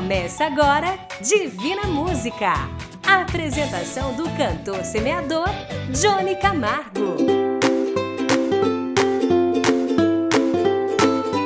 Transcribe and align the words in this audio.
Começa 0.00 0.46
agora 0.46 0.98
Divina 1.20 1.82
Música. 1.82 2.54
A 3.06 3.20
apresentação 3.20 4.14
do 4.14 4.24
cantor 4.30 4.82
semeador 4.82 5.46
Johnny 5.90 6.34
Camargo. 6.36 7.16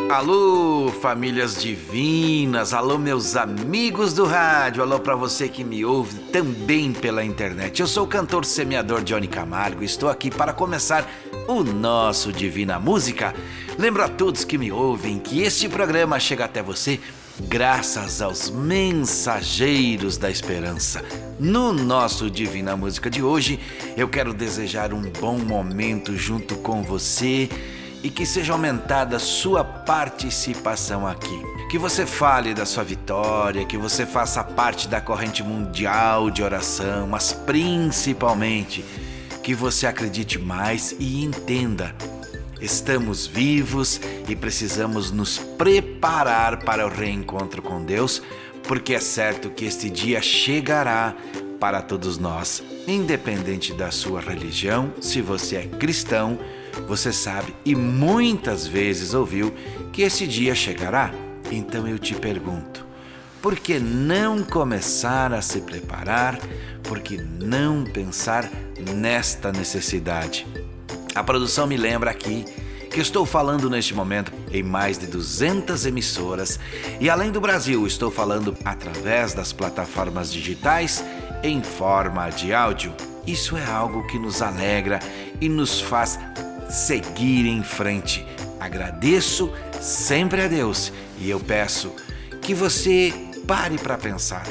Alô, 0.09 0.89
famílias 1.03 1.61
divinas, 1.61 2.73
alô, 2.73 2.97
meus 2.97 3.35
amigos 3.35 4.15
do 4.15 4.25
rádio, 4.25 4.85
alô 4.85 5.01
para 5.01 5.17
você 5.17 5.49
que 5.49 5.65
me 5.65 5.85
ouve 5.85 6.17
também 6.31 6.93
pela 6.93 7.25
internet. 7.25 7.81
Eu 7.81 7.89
sou 7.89 8.05
o 8.05 8.09
cantor 8.09 8.45
semeador 8.45 9.03
Johnny 9.03 9.27
Camargo 9.27 9.83
estou 9.83 10.09
aqui 10.09 10.31
para 10.31 10.53
começar 10.53 11.05
o 11.49 11.65
nosso 11.65 12.33
Divina 12.33 12.79
Música. 12.79 13.35
Lembro 13.77 14.05
a 14.05 14.09
todos 14.09 14.45
que 14.45 14.57
me 14.57 14.71
ouvem 14.71 15.19
que 15.19 15.43
este 15.43 15.69
programa 15.69 16.21
chega 16.21 16.45
até 16.45 16.63
você 16.63 17.01
graças 17.41 18.23
aos 18.23 18.51
mensageiros 18.51 20.17
da 20.17 20.31
esperança. 20.31 21.05
No 21.39 21.73
nosso 21.73 22.31
Divina 22.31 22.77
Música 22.77 23.11
de 23.11 23.23
hoje, 23.23 23.59
eu 23.97 24.09
quero 24.09 24.33
desejar 24.33 24.93
um 24.93 25.03
bom 25.03 25.39
momento 25.39 26.17
junto 26.17 26.57
com 26.57 26.83
você 26.83 27.49
e 28.03 28.11
que 28.11 28.27
seja 28.27 28.53
aumentada 28.53 29.19
sua 29.19 29.65
participação 29.65 31.07
aqui. 31.07 31.41
Que 31.71 31.79
você 31.79 32.07
fale 32.07 32.55
da 32.55 32.67
sua 32.67 32.85
vitória, 32.85 33.65
que 33.65 33.79
você 33.79 34.07
faça 34.07 34.45
parte 34.45 34.87
da 34.87 35.01
corrente 35.01 35.43
mundial 35.43 36.31
de 36.31 36.43
oração, 36.43 37.07
mas 37.09 37.33
principalmente 37.33 38.85
que 39.43 39.55
você 39.55 39.87
acredite 39.87 40.39
mais 40.39 40.95
e 40.99 41.25
entenda 41.25 41.95
Estamos 42.65 43.27
vivos 43.27 44.01
e 44.27 44.35
precisamos 44.35 45.11
nos 45.11 45.37
preparar 45.37 46.65
para 46.65 46.87
o 46.87 46.89
reencontro 46.89 47.61
com 47.61 47.85
Deus, 47.85 48.23
porque 48.63 48.95
é 48.95 49.01
certo 49.01 49.51
que 49.51 49.67
este 49.67 49.91
dia 49.91 50.23
chegará 50.23 51.15
para 51.61 51.83
todos 51.83 52.17
nós, 52.17 52.65
independente 52.89 53.75
da 53.75 53.91
sua 53.91 54.19
religião, 54.19 54.95
se 54.99 55.21
você 55.21 55.57
é 55.57 55.67
cristão, 55.67 56.39
você 56.89 57.13
sabe 57.13 57.55
e 57.67 57.75
muitas 57.75 58.67
vezes 58.67 59.13
ouviu 59.13 59.53
que 59.93 60.01
esse 60.01 60.27
dia 60.27 60.55
chegará. 60.55 61.13
Então 61.53 61.87
eu 61.87 61.99
te 61.99 62.15
pergunto, 62.15 62.87
por 63.43 63.57
que 63.57 63.79
não 63.79 64.43
começar 64.43 65.35
a 65.35 65.43
se 65.43 65.61
preparar? 65.61 66.39
Por 66.83 67.01
que 67.01 67.19
não 67.19 67.85
pensar 67.85 68.51
nesta 68.95 69.53
necessidade? 69.53 70.47
A 71.15 71.23
produção 71.23 71.67
me 71.67 71.77
lembra 71.77 72.11
aqui 72.11 72.45
que 72.91 73.01
estou 73.01 73.25
falando 73.25 73.71
neste 73.71 73.95
momento 73.95 74.33
em 74.51 74.63
mais 74.63 74.99
de 74.99 75.07
200 75.07 75.87
emissoras 75.87 76.59
e 77.01 77.09
além 77.09 77.31
do 77.31 77.41
Brasil, 77.41 77.87
estou 77.87 78.11
falando 78.11 78.57
através 78.65 79.33
das 79.33 79.53
plataformas 79.53 80.33
digitais 80.33 81.05
em 81.43 81.63
forma 81.63 82.29
de 82.31 82.53
áudio. 82.53 82.93
Isso 83.27 83.57
é 83.57 83.65
algo 83.65 84.07
que 84.09 84.19
nos 84.19 84.43
alegra 84.43 84.99
e 85.41 85.49
nos 85.49 85.81
faz 85.81 86.19
seguir 86.69 87.47
em 87.47 87.63
frente. 87.63 88.27
Agradeço 88.59 89.53
sempre 89.81 90.43
a 90.43 90.49
Deus 90.49 90.93
e 91.19 91.31
eu 91.31 91.39
peço 91.39 91.93
que 92.43 92.55
você 92.55 93.15
pare 93.47 93.79
para 93.79 93.97
pensar 93.97 94.47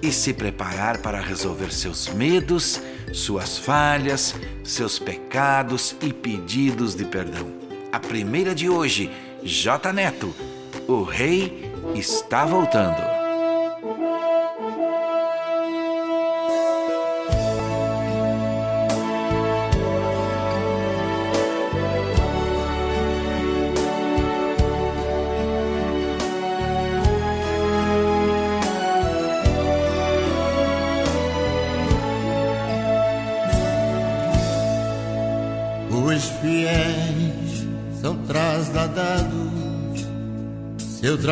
e 0.00 0.12
se 0.12 0.32
preparar 0.32 0.98
para 0.98 1.20
resolver 1.20 1.72
seus 1.72 2.08
medos, 2.08 2.80
suas 3.12 3.58
falhas, 3.58 4.34
seus 4.66 4.98
pecados 4.98 5.96
e 6.02 6.12
pedidos 6.12 6.94
de 6.94 7.04
perdão. 7.04 7.46
A 7.92 8.00
primeira 8.00 8.54
de 8.54 8.68
hoje, 8.68 9.10
J 9.42 9.92
Neto, 9.92 10.34
o 10.88 11.02
rei 11.02 11.72
está 11.94 12.44
voltando. 12.44 13.15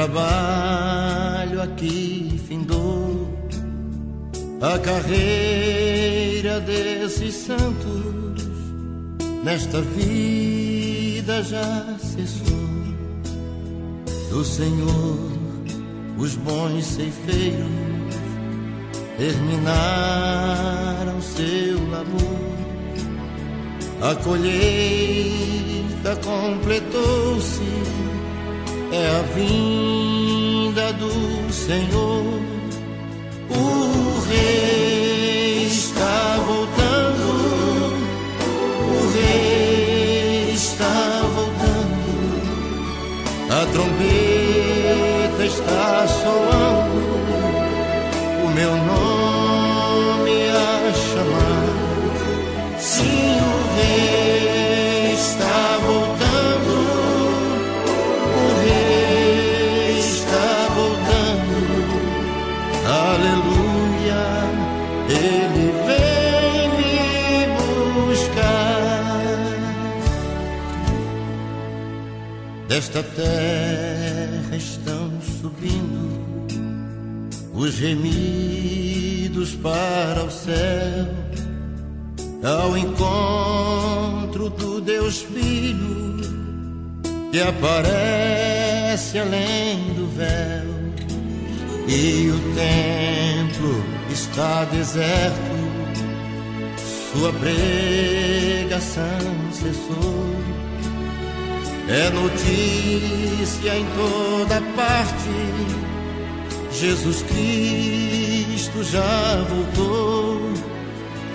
Trabalho 0.05 1.63
aqui 1.63 2.39
findou, 2.47 3.27
a 4.61 4.79
carreira 4.79 6.61
desses 6.61 7.35
santos. 7.35 8.45
Nesta 9.43 9.81
vida 9.81 11.43
já 11.43 11.97
cessou. 11.99 12.45
Do 14.31 14.45
Senhor, 14.45 15.33
os 16.19 16.37
bons 16.37 16.85
ceifeiros 16.85 17.67
terminaram 19.17 21.19
seu 21.23 21.89
labor, 21.89 22.59
a 24.03 24.15
colheita 24.17 26.15
completou-se 26.23 28.04
é 28.95 29.09
a 29.09 29.23
vinda 29.35 30.93
do 30.93 31.53
Senhor. 31.53 32.23
O 33.51 34.21
Rei 34.29 35.67
está 35.67 36.39
voltando, 36.47 37.27
o 38.89 39.13
Rei 39.15 40.53
está 40.53 41.23
voltando, 41.35 42.11
a 43.51 43.67
trombeta 43.73 45.45
está 45.45 46.07
soando, 46.07 47.05
o 48.45 48.49
meu 48.55 48.75
nome 48.77 50.37
a 50.51 50.93
chamar. 50.95 51.67
Sim, 52.79 53.39
o 53.41 53.55
Rei 53.77 54.14
Desta 72.75 73.05
terra 73.05 74.57
estão 74.57 75.09
subindo 75.41 76.45
os 77.55 77.73
gemidos 77.75 79.55
para 79.55 80.25
o 80.25 80.29
céu, 80.29 81.07
ao 82.43 82.77
encontro 82.77 84.51
do 84.51 84.81
Deus 84.81 85.23
Filho 85.23 86.17
que 87.31 87.41
aparece 87.41 89.21
além 89.21 89.95
do 89.95 90.09
véu. 90.09 90.67
E 91.87 92.29
o 92.29 92.41
templo 92.57 93.85
está 94.11 94.65
deserto, 94.65 95.39
sua 97.13 97.33
pregação 97.35 99.05
cessou 99.53 100.64
é 101.89 102.11
notícia 102.11 103.77
em 103.77 103.87
toda 103.97 104.61
parte. 104.75 105.35
Jesus 106.73 107.23
Cristo 107.23 108.83
já 108.85 109.45
voltou. 109.49 110.41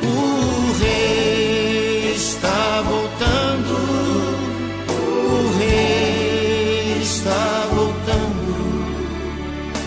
O 0.03 0.71
Rei 0.79 2.13
está 2.15 2.81
voltando. 2.81 3.73
O 4.89 5.57
Rei 5.59 6.99
está 7.01 7.67
voltando. 7.73 8.09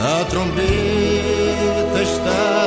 A 0.01 0.25
trombeta 0.25 2.03
está 2.03 2.62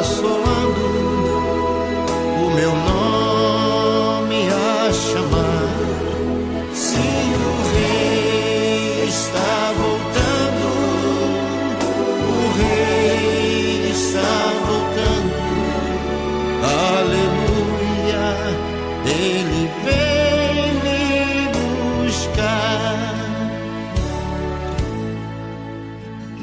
ele 19.25 19.69
vem 19.83 20.74
me 20.83 22.06
buscar. 22.06 23.16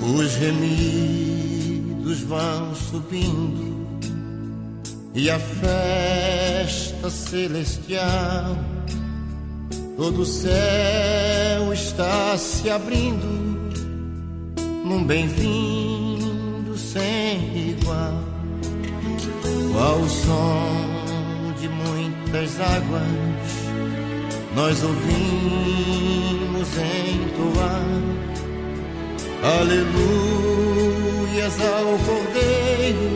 Os 0.01 0.31
gemidos 0.33 1.63
todos 2.13 2.21
vão 2.25 2.75
subindo 2.75 3.73
e 5.15 5.31
a 5.31 5.39
festa 5.39 7.09
celestial, 7.09 8.57
todo 9.97 10.23
o 10.23 10.27
céu 10.27 11.73
está 11.73 12.37
se 12.37 12.69
abrindo 12.69 13.27
num 14.85 15.05
bem-vindo 15.05 16.77
sem 16.77 17.71
igual, 17.71 18.23
ao 19.79 20.09
som 20.09 20.92
de 20.92 20.92
muitas 22.33 22.59
águas 22.61 23.03
nós 24.57 24.83
ouvimos 24.83 26.69
entoar 26.79 27.83
aleluias 29.61 30.73
ao 31.61 31.99
Cordeiro. 32.07 33.13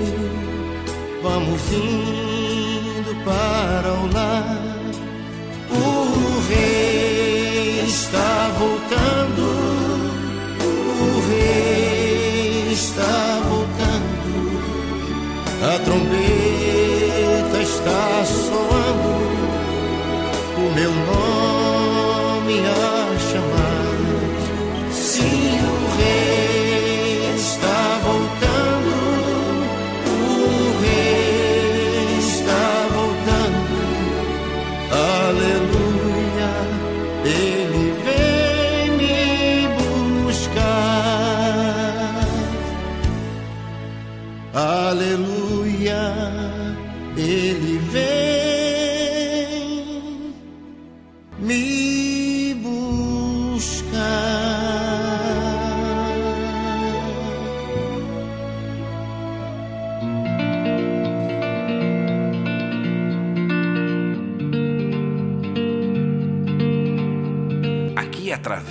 Vamos 1.23 1.63
indo 1.73 3.15
para 3.25 3.93
o 3.93 4.13
lar. 4.13 4.59
O 5.71 6.41
Rei 6.49 7.85
está 7.87 8.51
voltando. 8.59 9.45
O 10.61 11.21
Rei 11.29 12.73
está 12.73 13.36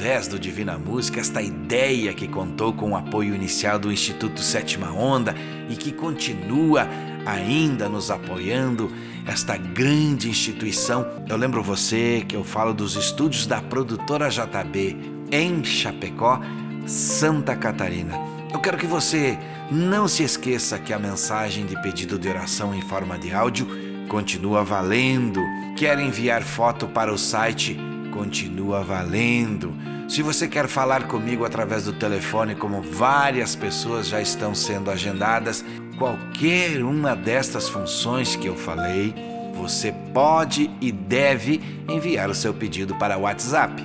através 0.06 0.28
do 0.28 0.38
Divina 0.38 0.78
Música, 0.78 1.20
esta 1.20 1.42
ideia 1.42 2.14
que 2.14 2.28
contou 2.28 2.72
com 2.72 2.92
o 2.92 2.96
apoio 2.96 3.34
inicial 3.34 3.80
do 3.80 3.92
Instituto 3.92 4.40
Sétima 4.40 4.92
Onda 4.92 5.34
e 5.68 5.76
que 5.76 5.92
continua 5.92 6.88
ainda 7.26 7.90
nos 7.90 8.12
apoiando, 8.12 8.92
esta 9.26 9.58
grande 9.58 10.30
instituição. 10.30 11.08
Eu 11.28 11.36
lembro 11.36 11.64
você 11.64 12.24
que 12.28 12.36
eu 12.36 12.44
falo 12.44 12.72
dos 12.72 12.96
estúdios 12.96 13.48
da 13.48 13.64
produtora 13.64 14.30
JB 14.30 14.96
em 15.32 15.64
Chapecó, 15.64 16.40
Santa 16.86 17.56
Catarina. 17.56 18.14
Eu 18.54 18.60
quero 18.60 18.78
que 18.78 18.86
você 18.86 19.36
não 19.72 20.08
se 20.08 20.22
esqueça 20.22 20.78
que 20.78 20.94
a 20.94 21.00
mensagem 21.00 21.66
de 21.66 21.82
pedido 21.82 22.20
de 22.20 22.30
oração 22.30 22.76
em 22.76 22.82
forma 22.82 23.18
de 23.18 23.34
áudio 23.34 23.68
continua 24.08 24.64
valendo. 24.64 25.42
Quer 25.76 25.98
enviar 25.98 26.44
foto 26.44 26.88
para 26.88 27.12
o 27.12 27.18
site? 27.18 27.76
Continua 28.14 28.84
valendo. 28.84 29.95
Se 30.08 30.22
você 30.22 30.48
quer 30.48 30.68
falar 30.68 31.08
comigo 31.08 31.44
através 31.46 31.86
do 31.86 31.94
telefone, 31.94 32.54
como 32.56 32.80
várias 32.82 33.56
pessoas 33.56 34.08
já 34.08 34.22
estão 34.22 34.54
sendo 34.54 34.92
agendadas, 34.92 35.66
qualquer 35.98 36.84
uma 36.84 37.16
destas 37.16 37.68
funções 37.68 38.36
que 38.36 38.48
eu 38.48 38.56
falei, 38.56 39.16
você 39.56 39.92
pode 40.14 40.70
e 40.80 40.92
deve 40.92 41.84
enviar 41.90 42.30
o 42.30 42.36
seu 42.36 42.54
pedido 42.54 42.94
para 42.96 43.18
o 43.18 43.22
WhatsApp 43.22 43.82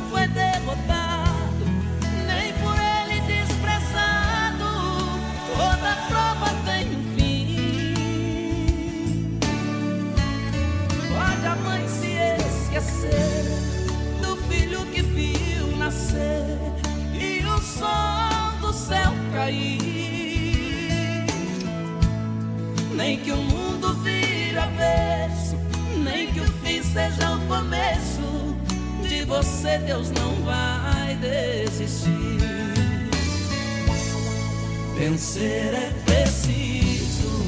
cair. 19.45 21.25
Nem 22.95 23.17
que 23.19 23.31
o 23.31 23.37
mundo 23.37 23.93
vire 24.03 24.57
avesso, 24.57 25.57
nem 26.03 26.31
que 26.31 26.39
o 26.39 26.47
fim 26.63 26.81
seja 26.81 27.31
o 27.35 27.39
começo. 27.47 28.55
De 29.07 29.23
você 29.25 29.77
Deus 29.79 30.09
não 30.11 30.33
vai 30.43 31.15
desistir. 31.15 32.09
Vencer 34.97 35.73
é 35.73 35.91
preciso, 36.05 37.43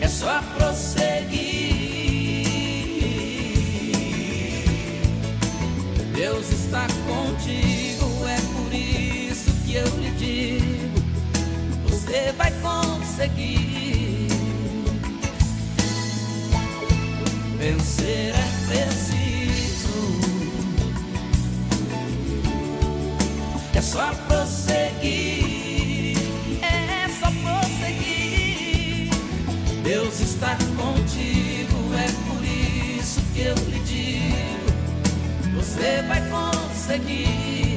é 0.00 0.08
só 0.08 0.40
prosseguir. 0.56 1.70
Deus 6.14 6.50
está 6.50 6.86
contigo, 7.06 7.89
eu 9.80 9.88
lhe 9.98 10.10
digo: 10.10 11.00
você 11.88 12.32
vai 12.36 12.52
conseguir. 12.60 14.28
Vencer 17.58 18.34
é 18.34 18.48
preciso, 18.68 19.98
é 23.74 23.82
só 23.82 24.14
prosseguir, 24.26 26.16
é 26.62 27.08
só 27.20 27.30
prosseguir. 27.42 29.10
Deus 29.82 30.20
está 30.20 30.56
contigo, 30.76 31.78
é 31.94 32.08
por 32.26 32.42
isso 32.98 33.20
que 33.34 33.40
eu 33.40 33.54
lhe 33.54 33.80
digo: 33.80 35.54
você 35.54 36.02
vai 36.08 36.22
conseguir. 36.30 37.69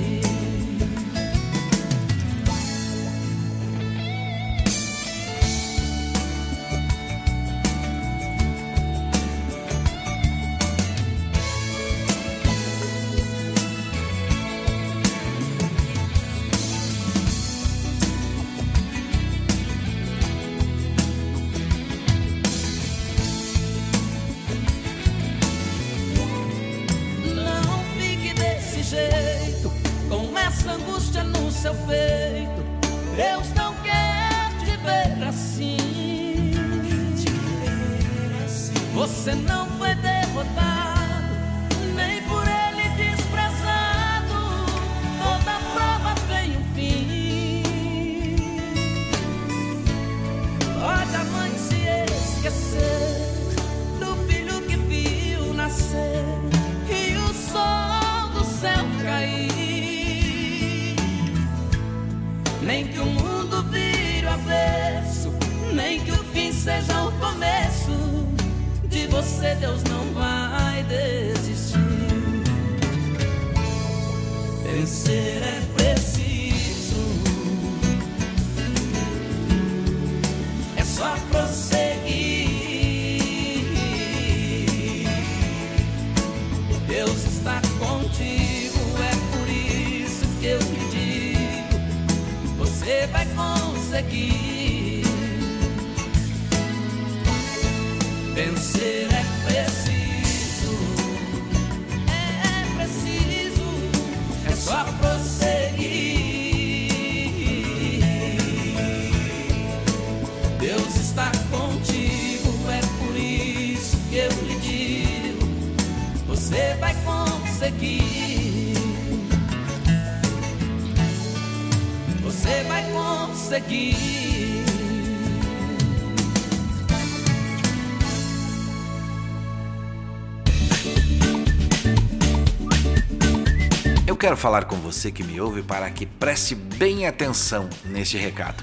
Falar 134.43 134.65
com 134.65 134.75
você 134.75 135.09
que 135.09 135.23
me 135.23 135.39
ouve 135.39 135.63
para 135.63 135.89
que 135.89 136.05
preste 136.05 136.53
bem 136.53 137.07
atenção 137.07 137.69
neste 137.85 138.17
recado. 138.17 138.62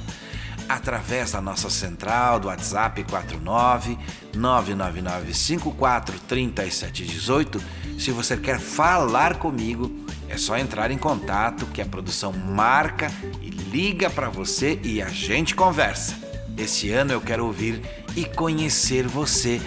Através 0.68 1.32
da 1.32 1.40
nossa 1.40 1.70
central 1.70 2.38
do 2.38 2.48
WhatsApp 2.48 3.02
49 3.04 3.96
999 4.36 5.32
54 5.32 6.20
3718, 6.28 7.62
se 7.98 8.10
você 8.10 8.36
quer 8.36 8.60
falar 8.60 9.38
comigo, 9.38 9.90
é 10.28 10.36
só 10.36 10.58
entrar 10.58 10.90
em 10.90 10.98
contato 10.98 11.64
que 11.64 11.80
a 11.80 11.86
produção 11.86 12.30
marca 12.30 13.10
e 13.40 13.48
liga 13.48 14.10
para 14.10 14.28
você 14.28 14.78
e 14.84 15.00
a 15.00 15.08
gente 15.08 15.54
conversa. 15.54 16.14
Esse 16.58 16.90
ano 16.90 17.12
eu 17.12 17.22
quero 17.22 17.46
ouvir 17.46 17.80
e 18.14 18.26
conhecer 18.26 19.08
você 19.08 19.58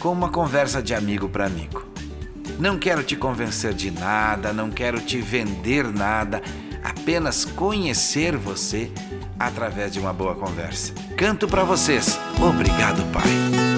com 0.00 0.12
uma 0.12 0.30
conversa 0.30 0.82
de 0.82 0.94
amigo 0.94 1.28
para 1.28 1.44
amigo. 1.44 1.97
Não 2.58 2.78
quero 2.78 3.02
te 3.02 3.14
convencer 3.14 3.72
de 3.72 3.90
nada, 3.90 4.52
não 4.52 4.70
quero 4.70 5.00
te 5.00 5.18
vender 5.20 5.84
nada, 5.92 6.42
apenas 6.82 7.44
conhecer 7.44 8.36
você 8.36 8.90
através 9.38 9.92
de 9.92 10.00
uma 10.00 10.12
boa 10.12 10.34
conversa. 10.34 10.92
Canto 11.16 11.46
para 11.46 11.62
vocês. 11.62 12.18
Obrigado, 12.40 13.04
Pai. 13.12 13.77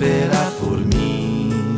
esperar 0.00 0.50
por 0.52 0.78
mim. 0.78 1.76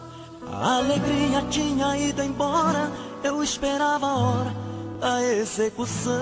A 0.52 0.78
alegria 0.78 1.42
tinha 1.50 1.98
ido 1.98 2.24
embora, 2.24 2.92
eu 3.24 3.44
esperava 3.44 4.08
a 4.08 4.18
hora 4.18 4.56
da 5.00 5.24
execução. 5.24 6.14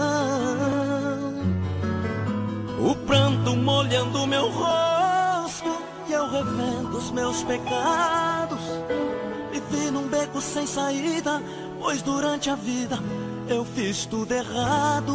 O 2.79 2.95
pranto 3.05 3.55
molhando 3.55 4.27
meu 4.27 4.50
rosto 4.50 5.77
e 6.07 6.13
eu 6.13 6.29
revendo 6.29 6.97
os 6.97 7.12
meus 7.12 7.43
pecados. 7.43 8.59
Me 9.51 9.59
vi 9.69 9.91
num 9.91 10.07
beco 10.07 10.41
sem 10.41 10.67
saída, 10.67 11.41
pois 11.79 12.01
durante 12.01 12.50
a 12.50 12.55
vida 12.55 13.00
eu 13.47 13.63
fiz 13.63 14.05
tudo 14.05 14.31
errado. 14.31 15.13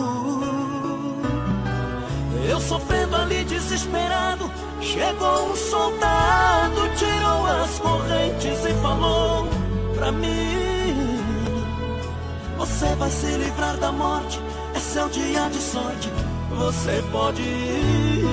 Eu 2.50 2.60
sofrendo 2.60 3.14
ali 3.14 3.44
desesperado, 3.44 4.50
chegou 4.80 5.52
um 5.52 5.54
soldado, 5.54 6.80
tirou 6.96 7.46
as 7.46 7.78
correntes 7.78 8.64
e 8.64 8.74
falou 8.82 9.46
pra 9.94 10.10
mim: 10.10 11.20
Você 12.58 12.86
vai 12.96 13.08
se 13.08 13.26
livrar 13.26 13.76
da 13.76 13.92
morte, 13.92 14.40
é 14.74 14.80
seu 14.80 15.08
dia 15.10 15.48
de 15.48 15.58
sorte, 15.58 16.10
você 16.50 17.00
pode 17.12 17.40
ir. 17.40 18.26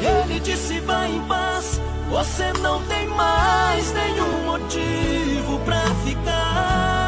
E 0.00 0.06
ele 0.06 0.38
disse: 0.38 0.78
Vai 0.78 1.10
em 1.10 1.22
paz, 1.22 1.80
você 2.08 2.52
não 2.60 2.80
tem 2.84 3.08
mais 3.08 3.92
nenhum 3.92 4.44
motivo 4.44 5.58
pra 5.64 5.82
ficar. 6.04 7.01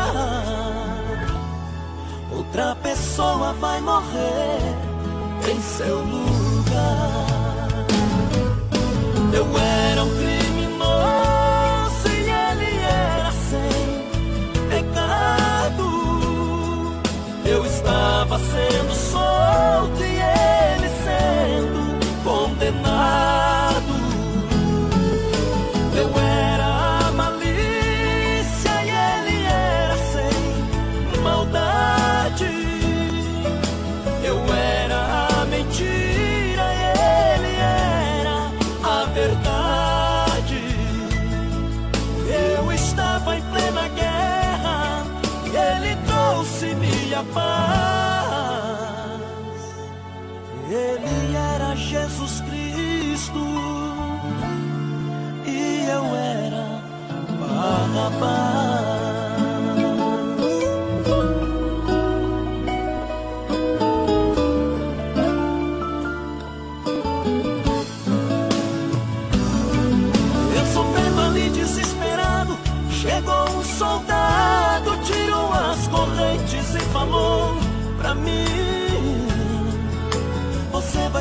Outra 2.56 2.76
pessoa 2.84 3.52
vai 3.54 3.80
morrer 3.80 4.60
em 5.50 5.60
seu 5.60 5.98
lugar. 5.98 7.26
Eu 9.32 9.44
era 9.58 10.04
um 10.04 10.10
criminoso 10.14 12.06
e 12.06 12.30
ele 12.30 12.76
era 12.78 13.32
sem 13.50 14.68
pecado. 14.68 15.82
Eu 17.44 17.66
estava 17.66 18.38
sendo 18.38 18.94
solto 18.94 20.04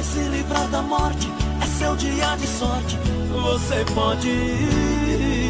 se 0.03 0.19
livrar 0.19 0.67
da 0.67 0.81
morte, 0.81 1.31
é 1.61 1.65
seu 1.65 1.95
dia 1.95 2.35
de 2.35 2.45
sorte, 2.45 2.97
você 3.31 3.85
pode 3.95 4.29
ir. 4.29 5.42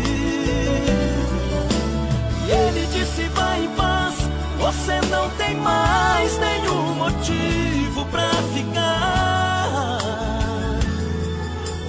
Ele 2.50 2.86
disse: 2.88 3.24
Vai 3.30 3.64
em 3.64 3.70
paz, 3.70 4.16
você 4.58 5.00
não 5.10 5.30
tem 5.32 5.56
mais 5.56 6.38
nenhum 6.40 6.96
motivo 6.96 8.06
pra 8.06 8.30
ficar. 8.54 10.00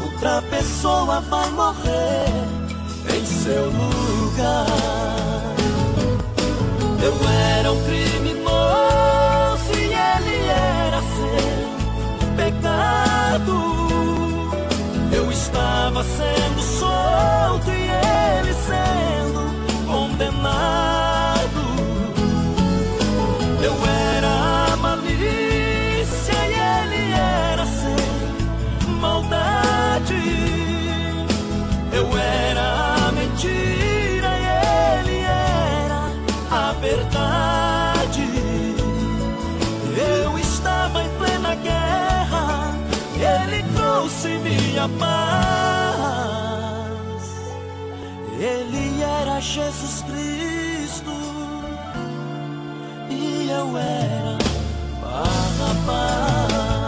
Outra 0.04 0.42
pessoa 0.42 1.20
vai 1.20 1.50
morrer 1.50 2.26
em 3.14 3.26
seu 3.26 3.66
lugar. 3.66 4.66
Eu 7.02 7.14
era 7.58 7.72
um 7.72 7.84
criminoso 7.84 8.44
e 9.76 9.84
ele 9.84 10.46
era 10.48 11.00
sem 11.02 12.36
pecado. 12.36 13.54
Eu 15.12 15.30
estava 15.30 16.02
sendo 16.02 16.62
solto 16.62 17.70
e 17.70 17.82
ele 17.82 18.54
sendo 18.54 19.23
condenado. 20.14 21.60
Eu 23.62 23.74
era 23.86 24.72
a 24.72 24.76
malícia 24.76 26.32
e 26.32 26.54
ele 26.54 27.12
era 27.12 27.66
sem 27.66 29.00
maldade. 29.00 30.14
Eu 31.92 32.06
era 32.16 33.08
a 33.08 33.12
mentira 33.12 34.30
e 34.38 35.00
ele 35.00 35.18
era 35.18 36.12
a 36.50 36.72
verdade. 36.74 38.28
Eu 39.96 40.38
estava 40.38 41.02
em 41.02 41.08
plena 41.18 41.54
guerra, 41.56 42.72
ele 43.16 43.64
trouxe 43.74 44.28
minha 44.38 44.88
paz. 44.98 45.53
Jesus 49.44 50.02
Cristo 50.04 51.12
e 53.10 53.50
eu 53.50 53.76
era 53.76 54.38
Barrabás. 55.02 56.83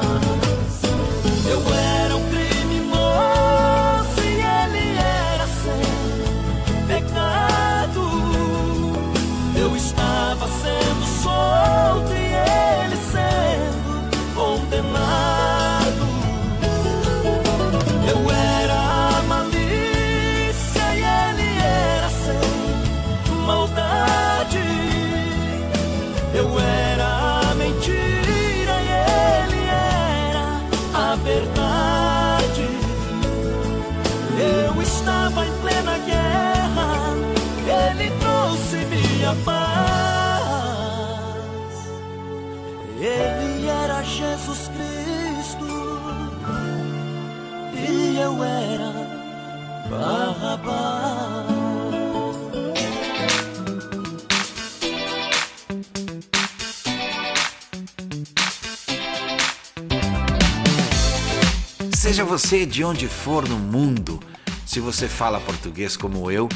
Seja 62.17 62.25
você 62.25 62.65
de 62.65 62.83
onde 62.83 63.09
for 63.09 63.47
no 63.47 63.59
mundo, 63.59 64.19
se 64.65 64.81
você 64.81 65.07
fala 65.07 65.39
português 65.39 65.99
como 65.99 66.31
eu, 66.31 66.49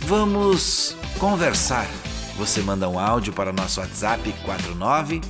vamos 0.00 0.94
conversar. 1.18 1.86
Você 2.36 2.60
manda 2.60 2.86
um 2.86 2.98
áudio 2.98 3.32
para 3.32 3.48
o 3.48 3.52
nosso 3.54 3.80
WhatsApp 3.80 4.30
49 4.44 5.22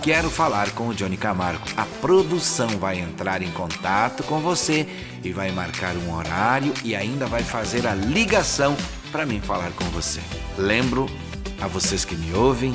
Quero 0.00 0.30
falar 0.30 0.70
com 0.70 0.88
o 0.88 0.94
Johnny 0.94 1.18
Camargo. 1.18 1.62
A 1.76 1.84
produção 2.00 2.68
vai 2.78 2.98
entrar 2.98 3.42
em 3.42 3.50
contato 3.50 4.22
com 4.22 4.40
você 4.40 4.88
e 5.22 5.30
vai 5.30 5.52
marcar 5.52 5.94
um 5.94 6.16
horário 6.16 6.72
e 6.82 6.96
ainda 6.96 7.26
vai 7.26 7.42
fazer 7.42 7.86
a 7.86 7.94
ligação 7.94 8.74
para 9.10 9.26
mim 9.26 9.42
falar 9.42 9.72
com 9.72 9.84
você. 9.90 10.22
Lembro 10.56 11.04
a 11.60 11.66
vocês 11.66 12.02
que 12.02 12.14
me 12.14 12.32
ouvem 12.32 12.74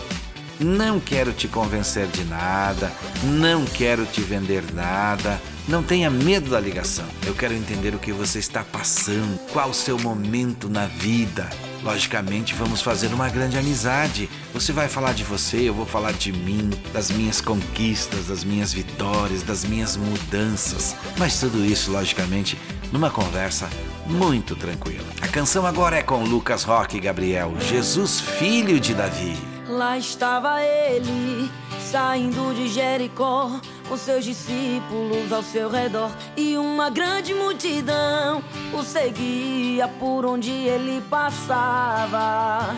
não 0.59 0.99
quero 0.99 1.31
te 1.33 1.47
convencer 1.47 2.07
de 2.07 2.23
nada, 2.23 2.91
não 3.23 3.65
quero 3.65 4.05
te 4.05 4.21
vender 4.21 4.63
nada. 4.73 5.39
Não 5.67 5.83
tenha 5.83 6.09
medo 6.09 6.51
da 6.51 6.61
ligação. 6.61 7.03
Eu 7.25 7.35
quero 7.35 7.53
entender 7.53 7.93
o 7.93 7.99
que 7.99 8.13
você 8.13 8.39
está 8.39 8.63
passando, 8.63 9.37
qual 9.51 9.69
o 9.69 9.73
seu 9.73 9.99
momento 9.99 10.69
na 10.69 10.85
vida. 10.85 11.49
Logicamente, 11.83 12.53
vamos 12.53 12.81
fazer 12.81 13.07
uma 13.13 13.27
grande 13.27 13.57
amizade. 13.57 14.29
Você 14.53 14.71
vai 14.71 14.87
falar 14.87 15.13
de 15.13 15.25
você, 15.25 15.67
eu 15.67 15.73
vou 15.73 15.85
falar 15.85 16.13
de 16.13 16.31
mim, 16.31 16.69
das 16.93 17.11
minhas 17.11 17.41
conquistas, 17.41 18.27
das 18.27 18.45
minhas 18.45 18.71
vitórias, 18.71 19.43
das 19.43 19.65
minhas 19.65 19.97
mudanças. 19.97 20.95
Mas 21.17 21.37
tudo 21.37 21.65
isso, 21.65 21.91
logicamente, 21.91 22.57
numa 22.89 23.09
conversa 23.09 23.69
muito 24.05 24.55
tranquila. 24.55 25.07
A 25.21 25.27
canção 25.27 25.65
agora 25.65 25.97
é 25.97 26.01
com 26.01 26.23
Lucas 26.23 26.63
Roque 26.63 26.95
e 26.95 27.01
Gabriel, 27.01 27.53
Jesus, 27.59 28.21
filho 28.21 28.79
de 28.79 28.93
Davi. 28.93 29.56
Lá 29.77 29.95
estava 29.95 30.59
ele, 30.63 31.51
saindo 31.79 32.51
de 32.55 32.67
Jericó, 32.67 33.51
com 33.87 33.95
seus 33.95 34.25
discípulos 34.25 35.31
ao 35.31 35.43
seu 35.43 35.69
redor, 35.69 36.09
e 36.35 36.57
uma 36.57 36.89
grande 36.89 37.31
multidão 37.35 38.43
o 38.73 38.81
seguia 38.81 39.87
por 39.87 40.25
onde 40.25 40.49
ele 40.49 40.99
passava. 41.11 42.75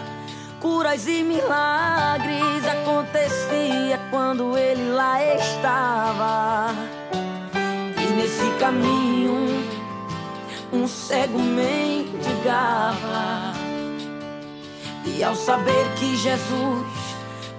Curas 0.60 1.08
e 1.08 1.24
milagres 1.24 2.68
acontecia 2.68 3.98
quando 4.12 4.58
ele 4.58 4.92
lá 4.92 5.24
estava. 5.24 6.76
E 7.98 8.08
nesse 8.12 8.52
caminho, 8.60 9.66
um 10.74 10.86
cego 10.86 11.40
mendigava. 11.40 13.00
E 15.17 15.24
ao 15.24 15.36
saber 15.36 15.88
que 15.98 16.15
Jesus 16.15 16.88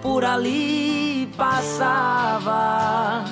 por 0.02 0.24
ali 0.24 1.30
passava, 1.36 3.24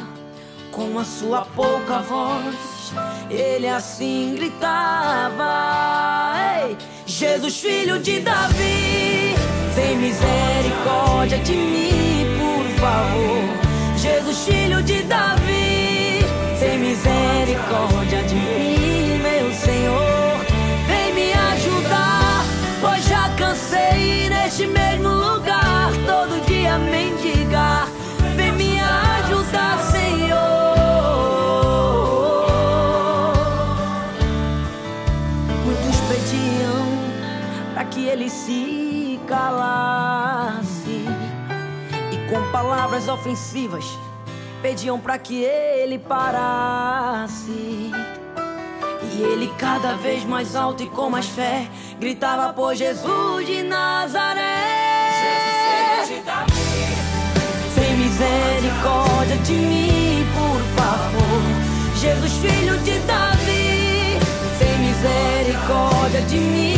com 0.71 0.99
a 0.99 1.05
sua 1.05 1.43
pouca 1.57 2.01
voz, 2.01 2.93
ele 3.31 3.69
assim 3.69 4.35
gritava: 4.37 5.45
Ei, 6.63 6.77
Jesus, 7.07 7.59
filho 7.59 7.99
de 7.99 8.21
Davi, 8.21 9.35
tem 9.75 9.97
misericórdia 9.97 11.39
de 11.39 11.53
mim, 11.53 12.27
por 12.39 12.65
favor. 12.81 13.43
Jesus, 13.97 14.45
filho 14.45 14.83
de 14.83 15.03
Davi, 15.05 16.21
tem 16.61 16.79
misericórdia 16.79 18.23
de 18.25 18.35
mim, 18.35 19.19
meu 19.23 19.53
Senhor. 19.55 20.18
Palavras 42.99 43.09
ofensivas 43.09 43.85
pediam 44.61 44.99
para 44.99 45.17
que 45.19 45.45
ele 45.45 45.99
parasse. 45.99 47.93
E 49.03 49.23
ele 49.23 49.53
cada 49.57 49.95
vez 49.95 50.25
mais 50.25 50.57
alto 50.57 50.83
e 50.83 50.89
com 50.89 51.09
mais 51.09 51.27
fé 51.27 51.69
gritava 52.01 52.53
por 52.53 52.75
Jesus 52.75 53.47
de 53.47 53.63
Nazaré. 53.63 54.41
Jesus, 55.23 56.09
filho 56.09 56.19
de 56.19 56.27
Davi. 56.27 56.51
Tem 57.75 57.97
misericórdia 57.97 59.37
de 59.45 59.53
mim, 59.53 60.27
por 60.35 60.61
favor. 60.83 61.43
Jesus, 61.97 62.33
filho 62.33 62.79
de 62.79 62.99
Davi. 63.01 64.19
Tem 64.59 64.79
misericórdia 64.79 66.23
de 66.23 66.37
mim, 66.39 66.78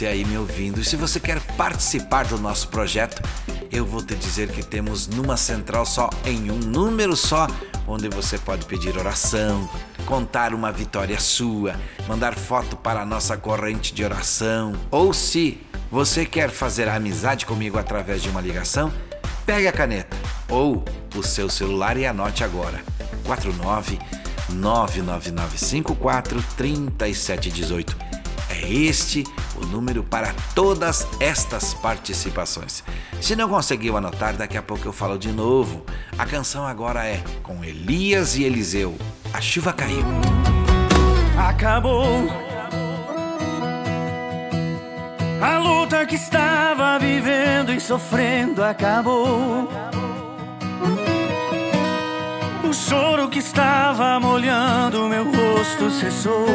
você 0.00 0.06
aí 0.06 0.24
me 0.24 0.38
ouvindo. 0.38 0.80
E 0.80 0.84
se 0.84 0.96
você 0.96 1.20
quer 1.20 1.38
participar 1.58 2.24
do 2.24 2.38
nosso 2.38 2.68
projeto, 2.68 3.20
eu 3.70 3.84
vou 3.84 4.02
te 4.02 4.14
dizer 4.14 4.48
que 4.48 4.62
temos 4.62 5.06
numa 5.06 5.36
central 5.36 5.84
só, 5.84 6.08
em 6.24 6.50
um 6.50 6.56
número 6.56 7.14
só, 7.14 7.46
onde 7.86 8.08
você 8.08 8.38
pode 8.38 8.64
pedir 8.64 8.96
oração, 8.96 9.68
contar 10.06 10.54
uma 10.54 10.72
vitória 10.72 11.20
sua, 11.20 11.74
mandar 12.08 12.34
foto 12.34 12.78
para 12.78 13.02
a 13.02 13.04
nossa 13.04 13.36
corrente 13.36 13.92
de 13.92 14.02
oração. 14.02 14.72
Ou 14.90 15.12
se 15.12 15.60
você 15.90 16.24
quer 16.24 16.48
fazer 16.48 16.88
amizade 16.88 17.44
comigo 17.44 17.78
através 17.78 18.22
de 18.22 18.30
uma 18.30 18.40
ligação, 18.40 18.90
pegue 19.44 19.68
a 19.68 19.72
caneta 19.72 20.16
ou 20.48 20.82
o 21.14 21.22
seu 21.22 21.50
celular 21.50 21.98
e 21.98 22.06
anote 22.06 22.42
agora. 22.42 22.82
49 23.26 23.98
99954 24.48 26.42
3718. 26.56 28.09
Este 28.70 29.24
o 29.56 29.66
número 29.66 30.04
para 30.04 30.32
todas 30.54 31.04
estas 31.18 31.74
participações. 31.74 32.84
Se 33.20 33.34
não 33.34 33.48
conseguiu 33.48 33.96
anotar, 33.96 34.36
daqui 34.36 34.56
a 34.56 34.62
pouco 34.62 34.86
eu 34.86 34.92
falo 34.92 35.18
de 35.18 35.32
novo. 35.32 35.84
A 36.16 36.24
canção 36.24 36.64
agora 36.64 37.04
é 37.04 37.20
com 37.42 37.64
Elias 37.64 38.36
e 38.36 38.44
Eliseu. 38.44 38.96
A 39.34 39.40
chuva 39.40 39.72
caiu. 39.72 40.04
Acabou. 41.36 42.30
A 45.42 45.58
luta 45.58 46.06
que 46.06 46.14
estava 46.14 46.96
vivendo 47.00 47.72
e 47.72 47.80
sofrendo 47.80 48.62
acabou. 48.62 49.68
O 52.62 52.72
choro 52.72 53.28
que 53.28 53.40
estava 53.40 54.20
molhando 54.20 55.08
meu 55.08 55.24
rosto 55.24 55.90
cessou. 55.90 56.46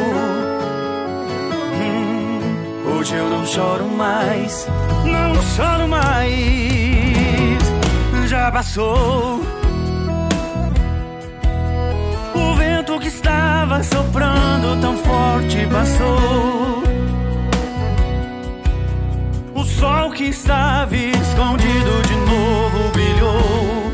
Hoje 3.06 3.18
eu 3.18 3.30
não 3.30 3.46
choro 3.46 3.84
mais, 3.84 4.66
não 5.04 5.40
choro 5.40 5.86
mais. 5.86 7.62
Já 8.26 8.50
passou. 8.50 9.42
O 12.34 12.54
vento 12.56 12.98
que 12.98 13.06
estava 13.06 13.80
soprando 13.84 14.80
tão 14.80 14.96
forte 14.96 15.68
passou. 15.70 16.82
O 19.54 19.62
sol 19.62 20.10
que 20.10 20.24
estava 20.24 20.96
escondido 20.96 22.02
de 22.08 22.16
novo 22.28 22.90
brilhou. 22.92 23.92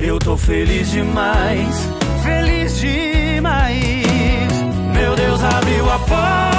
Eu 0.00 0.18
tô 0.18 0.38
feliz 0.38 0.90
demais, 0.90 1.86
feliz 2.22 2.80
demais. 2.80 3.92
Meu 4.94 5.14
Deus 5.14 5.44
abriu 5.44 5.92
a 5.92 5.98
porta 5.98 6.51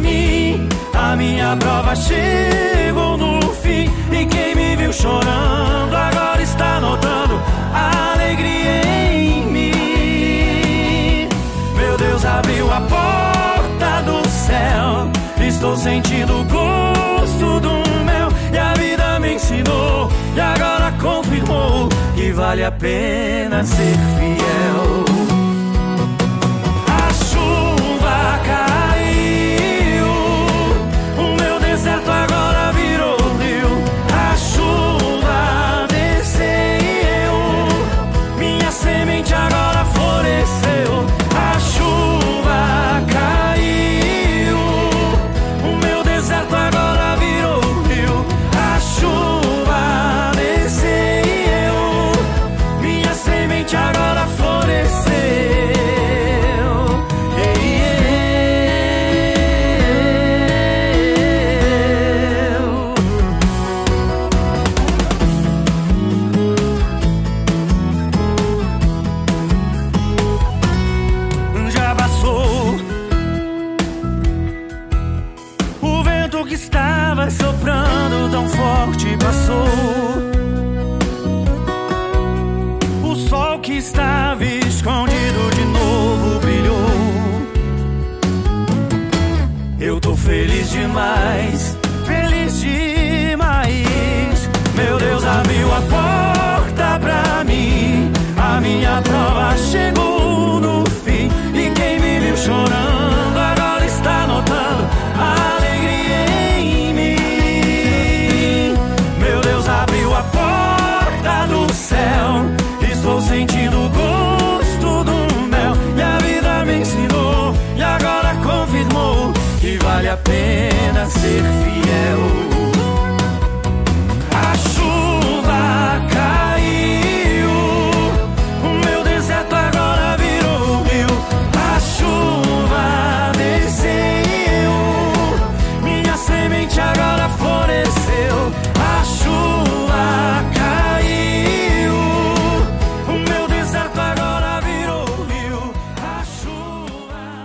mim. 0.00 0.68
A 0.94 1.16
minha 1.16 1.56
prova 1.56 1.94
chegou 1.94 3.16
no 3.16 3.40
fim. 3.54 3.90
E 4.10 4.26
quem 4.26 4.54
me 4.54 4.76
viu 4.76 4.92
chorando 4.92 5.94
agora 5.94 6.42
está 6.42 6.80
notando 6.80 7.40
a 7.72 8.12
alegria 8.14 8.82
em 9.12 9.46
mim. 9.46 11.28
Meu 11.76 11.96
Deus 11.96 12.24
abriu 12.24 12.70
a 12.72 12.80
porta 12.80 14.02
do 14.04 14.28
céu. 14.28 15.10
Estou 15.46 15.76
sentindo 15.76 16.40
o 16.40 16.44
gosto 16.44 17.60
do 17.60 17.78
mel. 18.04 18.28
E 18.52 18.58
a 18.58 18.74
vida 18.74 19.20
me 19.20 19.34
ensinou. 19.34 20.10
E 20.34 20.40
agora 20.40 20.92
confirmou 21.00 21.88
que 22.14 22.32
vale 22.32 22.64
a 22.64 22.70
pena 22.70 23.64
ser 23.64 23.96
fiel. 24.16 25.04
A 26.86 27.12
chuva 27.12 28.38
caiu, 28.46 28.79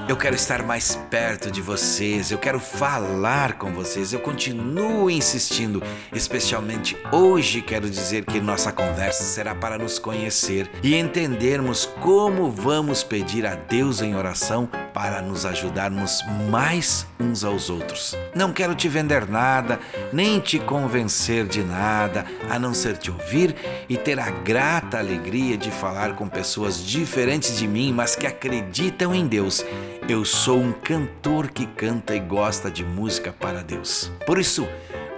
Eu 0.07 0.15
quero 0.15 0.35
estar 0.35 0.61
mais 0.61 0.95
perto 1.09 1.49
de 1.49 1.61
vocês, 1.61 2.29
eu 2.29 2.37
quero 2.37 2.59
falar 2.59 3.53
com 3.53 3.73
vocês, 3.73 4.13
eu 4.13 4.19
continuo 4.19 5.09
insistindo, 5.09 5.81
especialmente 6.13 6.95
hoje 7.11 7.59
quero 7.59 7.89
dizer 7.89 8.23
que 8.23 8.39
nossa 8.39 8.71
conversa 8.71 9.23
será 9.23 9.55
para 9.55 9.79
nos 9.79 9.97
conhecer 9.97 10.69
e 10.83 10.95
entendermos 10.95 11.87
como 12.01 12.51
vamos 12.51 13.03
pedir 13.03 13.47
a 13.47 13.55
Deus 13.55 13.99
em 13.99 14.15
oração 14.15 14.69
para 14.95 15.21
nos 15.21 15.45
ajudarmos 15.45 16.23
mais 16.49 17.05
uns 17.19 17.43
aos 17.43 17.69
outros. 17.69 18.17
Não 18.33 18.53
quero 18.53 18.73
te 18.73 18.87
vender 18.87 19.27
nada, 19.27 19.77
nem 20.13 20.39
te 20.39 20.57
convencer 20.57 21.45
de 21.45 21.61
nada, 21.61 22.25
a 22.49 22.57
não 22.57 22.73
ser 22.73 22.95
te 22.95 23.11
ouvir 23.11 23.53
e 23.89 23.97
ter 23.97 24.17
a 24.17 24.31
grata 24.31 24.97
alegria 24.97 25.57
de 25.57 25.69
falar 25.69 26.15
com 26.15 26.29
pessoas 26.29 26.81
diferentes 26.81 27.57
de 27.57 27.67
mim, 27.67 27.91
mas 27.91 28.15
que 28.15 28.25
acreditam 28.25 29.13
em 29.13 29.27
Deus. 29.27 29.65
Eu 30.07 30.23
sou 30.23 30.61
um 30.61 30.71
cantor 30.71 31.49
que 31.49 31.65
canta 31.65 32.15
e 32.15 32.19
gosta 32.19 32.71
de 32.71 32.85
música 32.85 33.33
para 33.33 33.61
Deus. 33.61 34.09
Por 34.25 34.39
isso, 34.39 34.65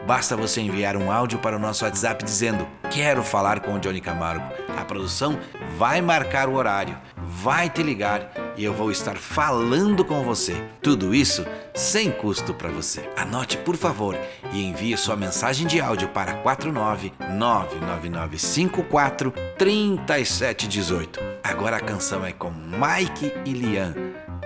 basta 0.08 0.36
você 0.38 0.62
enviar 0.62 0.96
um 0.96 1.12
áudio 1.12 1.38
para 1.38 1.58
o 1.58 1.60
nosso 1.60 1.84
WhatsApp 1.84 2.24
dizendo: 2.24 2.66
Quero 2.90 3.22
falar 3.22 3.60
com 3.60 3.76
o 3.76 3.80
Johnny 3.80 4.00
Camargo. 4.00 4.50
A 4.78 4.86
produção 4.86 5.38
vai 5.78 6.00
marcar 6.02 6.48
o 6.48 6.54
horário, 6.54 6.98
vai 7.18 7.70
te 7.70 7.84
ligar 7.84 8.32
e 8.56 8.64
eu 8.64 8.74
vou 8.74 8.90
estar 8.90 9.18
falando 9.18 10.06
com 10.06 10.24
você. 10.24 10.56
Tudo 10.82 11.14
isso 11.14 11.46
sem 11.76 12.10
custo 12.10 12.54
para 12.54 12.70
você. 12.70 13.10
Anote, 13.18 13.58
por 13.58 13.76
favor, 13.76 14.18
e 14.54 14.64
envie 14.64 14.96
sua 14.96 15.18
mensagem 15.18 15.68
de 15.68 15.82
áudio 15.82 16.08
para 16.10 16.36
49 16.36 17.12
99954 17.34 19.34
3718. 19.58 21.20
Agora 21.44 21.76
a 21.78 21.82
canção 21.82 22.26
é 22.26 22.32
com 22.32 22.52
Mike 22.52 23.34
e 23.46 23.52
Lian. 23.52 23.94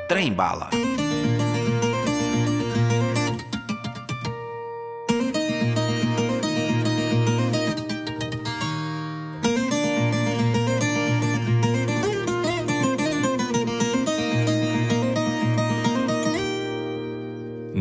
Trem 0.07 0.33
bala. 0.33 0.69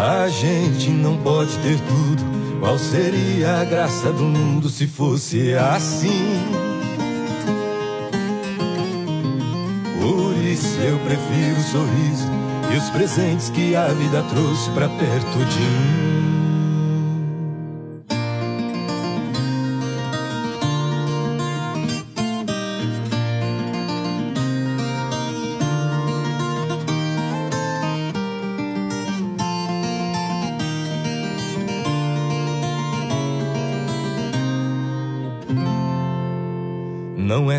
A 0.00 0.28
gente 0.28 0.90
não 0.90 1.16
pode 1.16 1.56
ter 1.58 1.76
tudo. 1.80 2.22
Qual 2.60 2.78
seria 2.78 3.60
a 3.60 3.64
graça 3.64 4.12
do 4.12 4.24
mundo 4.24 4.68
se 4.68 4.86
fosse 4.86 5.54
assim? 5.54 6.38
Por 10.00 10.36
isso 10.44 10.78
eu 10.80 10.98
prefiro 11.00 11.58
o 11.58 11.62
sorriso 11.62 12.28
e 12.72 12.76
os 12.76 12.90
presentes 12.90 13.50
que 13.50 13.74
a 13.74 13.88
vida 13.88 14.22
trouxe 14.30 14.70
pra 14.70 14.88
perto 14.88 15.38
de 15.44 15.60
mim. 15.60 16.27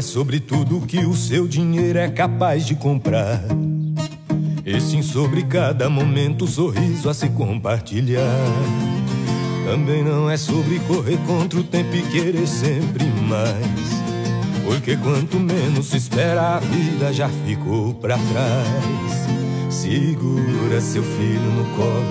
Sobre 0.09 0.39
tudo 0.39 0.81
que 0.87 1.05
o 1.05 1.13
seu 1.13 1.47
dinheiro 1.47 1.99
é 1.99 2.09
capaz 2.09 2.65
de 2.65 2.73
comprar. 2.73 3.43
E 4.65 4.81
sim 4.81 5.03
sobre 5.03 5.43
cada 5.43 5.87
momento, 5.87 6.47
sorriso 6.47 7.07
a 7.07 7.13
se 7.13 7.29
compartilhar. 7.29 8.23
Também 9.65 10.03
não 10.03 10.27
é 10.27 10.35
sobre 10.35 10.79
correr 10.79 11.17
contra 11.27 11.59
o 11.59 11.63
tempo 11.63 11.95
e 11.95 12.01
querer 12.01 12.47
sempre 12.47 13.05
mais. 13.05 13.59
Porque 14.65 14.97
quanto 14.97 15.39
menos 15.39 15.85
se 15.85 15.97
espera, 15.97 16.55
a 16.55 16.59
vida 16.59 17.13
já 17.13 17.29
ficou 17.45 17.93
pra 17.93 18.17
trás. 18.17 19.27
Segura 19.69 20.81
seu 20.81 21.03
filho 21.03 21.51
no 21.51 21.65
colo, 21.75 22.03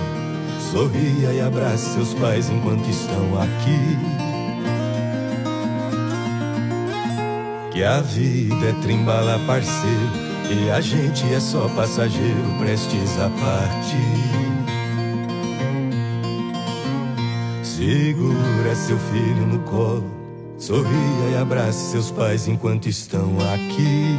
sorria 0.70 1.32
e 1.32 1.40
abrace 1.40 1.94
seus 1.94 2.14
pais 2.14 2.48
enquanto 2.48 2.88
estão 2.88 3.42
aqui. 3.42 4.27
Que 7.78 7.84
a 7.84 8.00
vida 8.00 8.70
é 8.70 8.72
trembala 8.82 9.38
parceiro 9.46 10.10
e 10.50 10.68
a 10.68 10.80
gente 10.80 11.24
é 11.32 11.38
só 11.38 11.68
passageiro 11.76 12.58
prestes 12.58 13.16
a 13.20 13.30
partir. 13.30 14.18
Segura 17.62 18.74
seu 18.74 18.98
filho 18.98 19.46
no 19.46 19.60
colo, 19.60 20.10
sorria 20.58 20.90
e 21.32 21.36
abrace 21.36 21.92
seus 21.92 22.10
pais 22.10 22.48
enquanto 22.48 22.88
estão 22.88 23.36
aqui. 23.54 24.16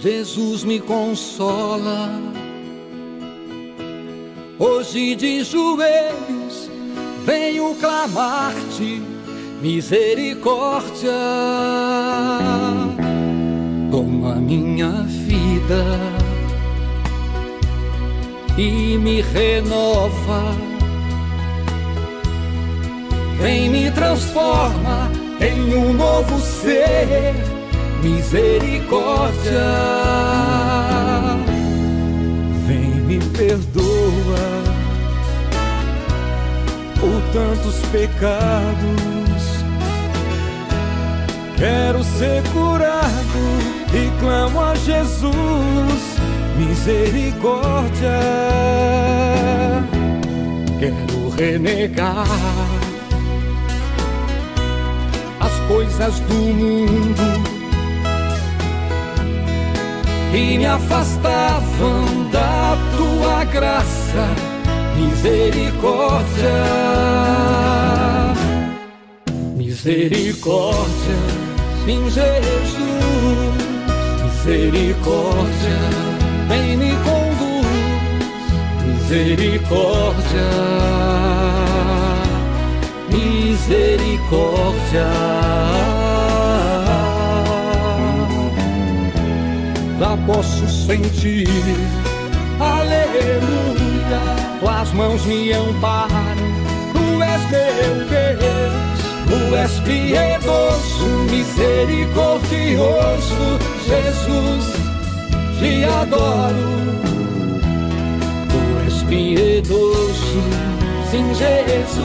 Jesus 0.00 0.64
me 0.64 0.80
consola. 0.80 2.10
Hoje 4.58 5.16
de 5.16 5.42
joelhos 5.42 6.68
venho 7.24 7.74
clamar-te 7.76 9.13
misericórdia. 9.64 11.10
Toma 13.90 14.34
minha 14.34 14.90
vida 15.08 15.82
e 18.58 18.98
me 18.98 19.22
renova. 19.22 20.42
Vem 23.40 23.70
me 23.70 23.90
transforma 23.92 25.10
em 25.40 25.74
um 25.74 25.94
novo 25.94 26.38
ser, 26.40 27.34
misericórdia. 28.02 29.64
Vem 32.66 32.90
me 33.06 33.18
perdoa 33.18 34.44
por 37.00 37.22
tantos 37.32 37.76
pecados 37.90 39.03
Quero 41.64 42.04
ser 42.04 42.42
curado 42.52 43.40
e 43.94 44.20
clamo 44.20 44.60
a 44.60 44.74
Jesus 44.74 46.18
misericórdia. 46.58 48.20
Quero 50.78 51.30
renegar 51.30 52.26
as 55.40 55.58
coisas 55.66 56.20
do 56.20 56.34
mundo 56.34 57.22
e 60.34 60.58
me 60.58 60.66
afastavam 60.66 62.28
da 62.30 62.76
tua 62.94 63.44
graça, 63.44 64.28
misericórdia, 64.98 66.52
misericórdia, 69.56 71.53
em 71.86 72.10
Jesus, 72.10 72.74
misericórdia, 74.22 75.78
vem 76.48 76.76
me 76.76 76.92
conduz, 77.04 77.66
misericórdia, 78.84 80.50
misericórdia. 83.10 85.08
já 90.04 90.16
posso 90.26 90.68
sentir. 90.68 91.48
Aleluia, 92.60 94.20
tuas 94.60 94.92
mãos 94.92 95.24
me 95.24 95.52
amparam. 95.52 96.36
Tu 96.92 97.22
és 97.22 97.50
meu 97.50 97.94
Deus, 98.08 98.53
tu 99.34 99.56
és 99.56 99.80
piedoso, 99.80 101.08
misericordioso. 101.30 103.58
Jesus, 103.86 104.66
te 105.58 105.84
adoro. 105.84 106.70
Tu 108.50 108.60
és 108.86 108.96
piedoso, 109.08 110.42
sim, 111.10 111.26
Jesus, 111.34 112.02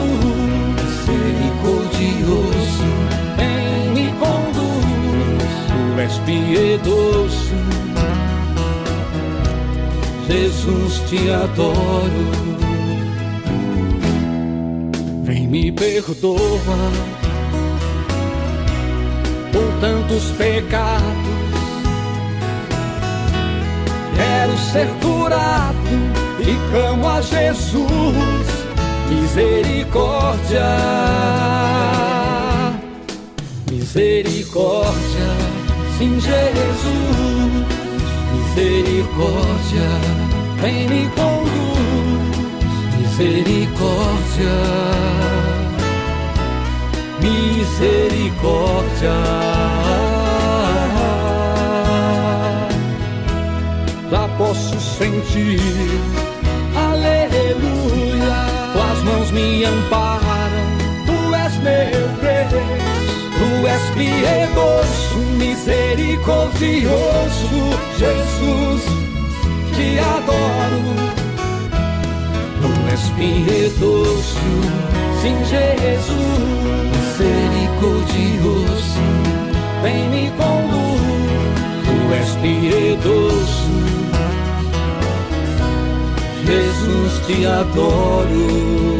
misericordioso. 0.76 2.88
Vem 3.36 3.84
me 3.94 4.06
conduz, 4.18 5.52
tu 5.70 5.80
és 6.00 6.14
piedoso 6.26 7.58
Jesus, 10.26 10.94
te 11.08 11.20
adoro. 11.32 12.24
Vem 15.24 15.44
me 15.48 15.72
perdoa 15.72 17.19
por 19.52 19.68
tantos 19.80 20.24
pecados. 20.36 21.40
Quero 24.16 24.58
ser 24.72 24.88
curado 25.02 25.76
e 26.40 26.56
clamo 26.70 27.08
a 27.08 27.22
Jesus, 27.22 27.86
misericórdia, 29.08 30.68
misericórdia, 33.70 35.28
sim, 35.98 36.20
Jesus, 36.20 37.66
misericórdia. 38.34 39.88
Vem 40.60 40.88
me 40.88 41.08
conduz, 41.16 41.80
misericórdia, 42.98 44.56
misericórdia. 47.20 49.18
Já 54.10 54.28
posso 54.36 54.80
sentir, 54.80 55.60
aleluia, 56.74 58.48
tuas 58.72 59.02
mãos 59.04 59.30
me 59.30 59.64
amparam, 59.64 60.68
tu 61.06 61.34
és 61.34 61.56
meu 61.58 62.08
Deus. 62.20 62.90
Tu 63.40 63.48
és 63.66 63.84
piedoso, 63.94 65.16
misericordioso, 65.38 67.60
Jesus 67.96 68.82
te 69.74 69.88
adoro. 69.98 70.82
Tu 72.60 72.70
és 72.92 73.04
piedoso, 73.16 74.52
sim, 75.20 75.36
Jesus, 75.44 76.16
misericordioso, 76.92 79.00
vem 79.82 80.08
me 80.08 80.30
conduz. 80.36 81.00
Tu 81.84 81.94
és 82.14 82.30
piedoso, 82.36 83.74
Jesus, 86.46 87.12
te 87.26 87.36
adoro. 87.46 88.99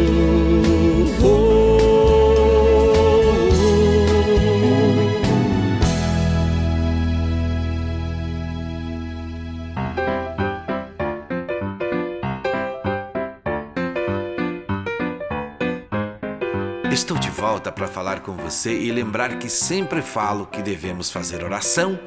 Estou 17.11 17.21
de 17.21 17.31
volta 17.31 17.73
para 17.73 17.89
falar 17.89 18.21
com 18.21 18.37
você 18.37 18.73
e 18.73 18.93
lembrar 18.93 19.37
que 19.37 19.49
sempre 19.49 20.01
falo 20.01 20.47
que 20.47 20.63
devemos 20.63 21.11
fazer 21.11 21.43
oração 21.43 21.99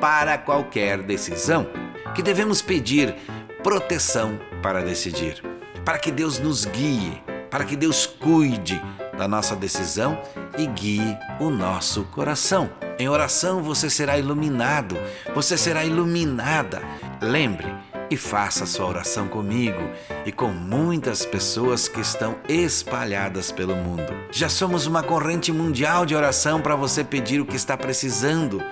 para 0.00 0.38
qualquer 0.38 1.02
decisão, 1.02 1.66
que 2.14 2.22
devemos 2.22 2.62
pedir 2.62 3.12
proteção 3.60 4.38
para 4.62 4.80
decidir, 4.80 5.42
para 5.84 5.98
que 5.98 6.12
Deus 6.12 6.38
nos 6.38 6.64
guie, 6.64 7.20
para 7.50 7.64
que 7.64 7.74
Deus 7.74 8.06
cuide 8.06 8.80
da 9.18 9.26
nossa 9.26 9.56
decisão 9.56 10.22
e 10.56 10.64
guie 10.68 11.18
o 11.40 11.50
nosso 11.50 12.04
coração. 12.04 12.70
Em 13.00 13.08
oração 13.08 13.64
você 13.64 13.90
será 13.90 14.16
iluminado, 14.16 14.96
você 15.34 15.58
será 15.58 15.84
iluminada. 15.84 16.80
Lembre, 17.20 17.66
e 18.12 18.16
faça 18.16 18.66
sua 18.66 18.84
oração 18.84 19.26
comigo 19.26 19.80
e 20.26 20.30
com 20.30 20.48
muitas 20.48 21.24
pessoas 21.24 21.88
que 21.88 22.00
estão 22.00 22.36
espalhadas 22.46 23.50
pelo 23.50 23.74
mundo. 23.74 24.12
Já 24.30 24.50
somos 24.50 24.86
uma 24.86 25.02
corrente 25.02 25.50
mundial 25.50 26.04
de 26.04 26.14
oração 26.14 26.60
para 26.60 26.76
você 26.76 27.02
pedir 27.02 27.40
o 27.40 27.46
que 27.46 27.56
está 27.56 27.74
precisando. 27.74 28.62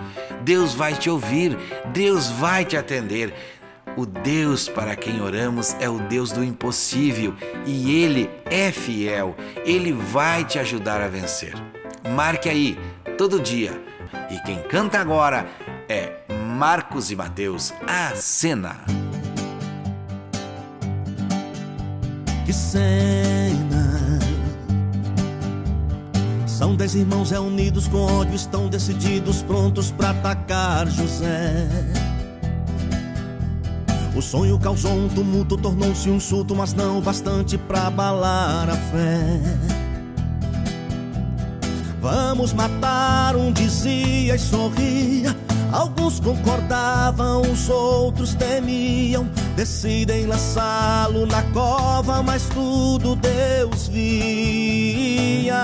Deus 0.43 0.75
vai 0.75 0.93
te 0.93 1.09
ouvir, 1.09 1.57
Deus 1.87 2.29
vai 2.29 2.67
te 2.67 2.77
atender. 2.77 3.33
O 3.97 4.05
Deus 4.05 4.69
para 4.69 4.95
quem 4.95 5.23
oramos 5.23 5.75
é 5.81 5.89
o 5.89 5.99
Deus 6.01 6.31
do 6.33 6.45
impossível 6.45 7.35
e 7.65 8.03
Ele 8.03 8.29
é 8.45 8.71
fiel. 8.71 9.35
Ele 9.65 9.91
vai 9.91 10.45
te 10.45 10.59
ajudar 10.59 11.01
a 11.01 11.09
vencer. 11.09 11.55
Marque 12.15 12.51
aí, 12.51 12.79
todo 13.17 13.41
dia. 13.41 13.73
E 14.31 14.39
quem 14.43 14.63
canta 14.65 15.01
agora 15.01 15.47
é 15.89 16.13
Marcos 16.29 17.11
e 17.11 17.17
Mateus, 17.17 17.73
a 17.87 18.15
cena. 18.15 19.10
Que 22.51 22.55
cena! 22.55 24.19
São 26.49 26.75
dez 26.75 26.97
irmãos 26.97 27.31
reunidos 27.31 27.87
com 27.87 27.99
ódio, 27.99 28.35
estão 28.35 28.69
decididos, 28.69 29.41
prontos 29.41 29.93
para 29.93 30.11
atacar 30.11 30.89
José. 30.91 31.69
O 34.17 34.21
sonho 34.21 34.59
causou 34.59 34.91
um 34.91 35.09
tumulto, 35.09 35.57
tornou-se 35.57 36.11
um 36.11 36.19
surto, 36.19 36.57
mas 36.57 36.75
não 36.75 37.01
bastante 37.01 37.57
para 37.57 37.87
abalar 37.87 38.69
a 38.69 38.77
fé. 38.77 39.41
Vamos 42.01 42.53
matar, 42.53 43.37
um 43.37 43.53
dizia 43.53 44.35
e 44.35 44.39
sorria. 44.41 45.37
Alguns 45.73 46.19
concordavam, 46.19 47.43
os 47.43 47.69
outros 47.69 48.35
temiam. 48.35 49.29
Decidem 49.55 50.27
lançá-lo 50.27 51.27
na 51.27 51.43
cova, 51.53 52.23
mas 52.23 52.45
tudo 52.47 53.15
Deus 53.17 53.89
via. 53.89 55.55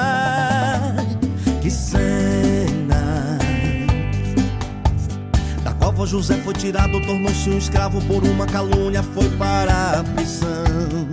Que 1.61 1.71
cena! 1.71 3.39
Da 5.65 5.73
cova 5.73 6.07
José 6.07 6.37
foi 6.37 6.55
tirado, 6.55 7.01
tornou-se 7.05 7.51
um 7.51 7.59
escravo 7.59 8.01
por 8.03 8.23
uma 8.23 8.47
calúnia, 8.47 9.03
foi 9.03 9.29
para 9.31 10.01
a 10.01 10.05
prisão. 10.05 11.09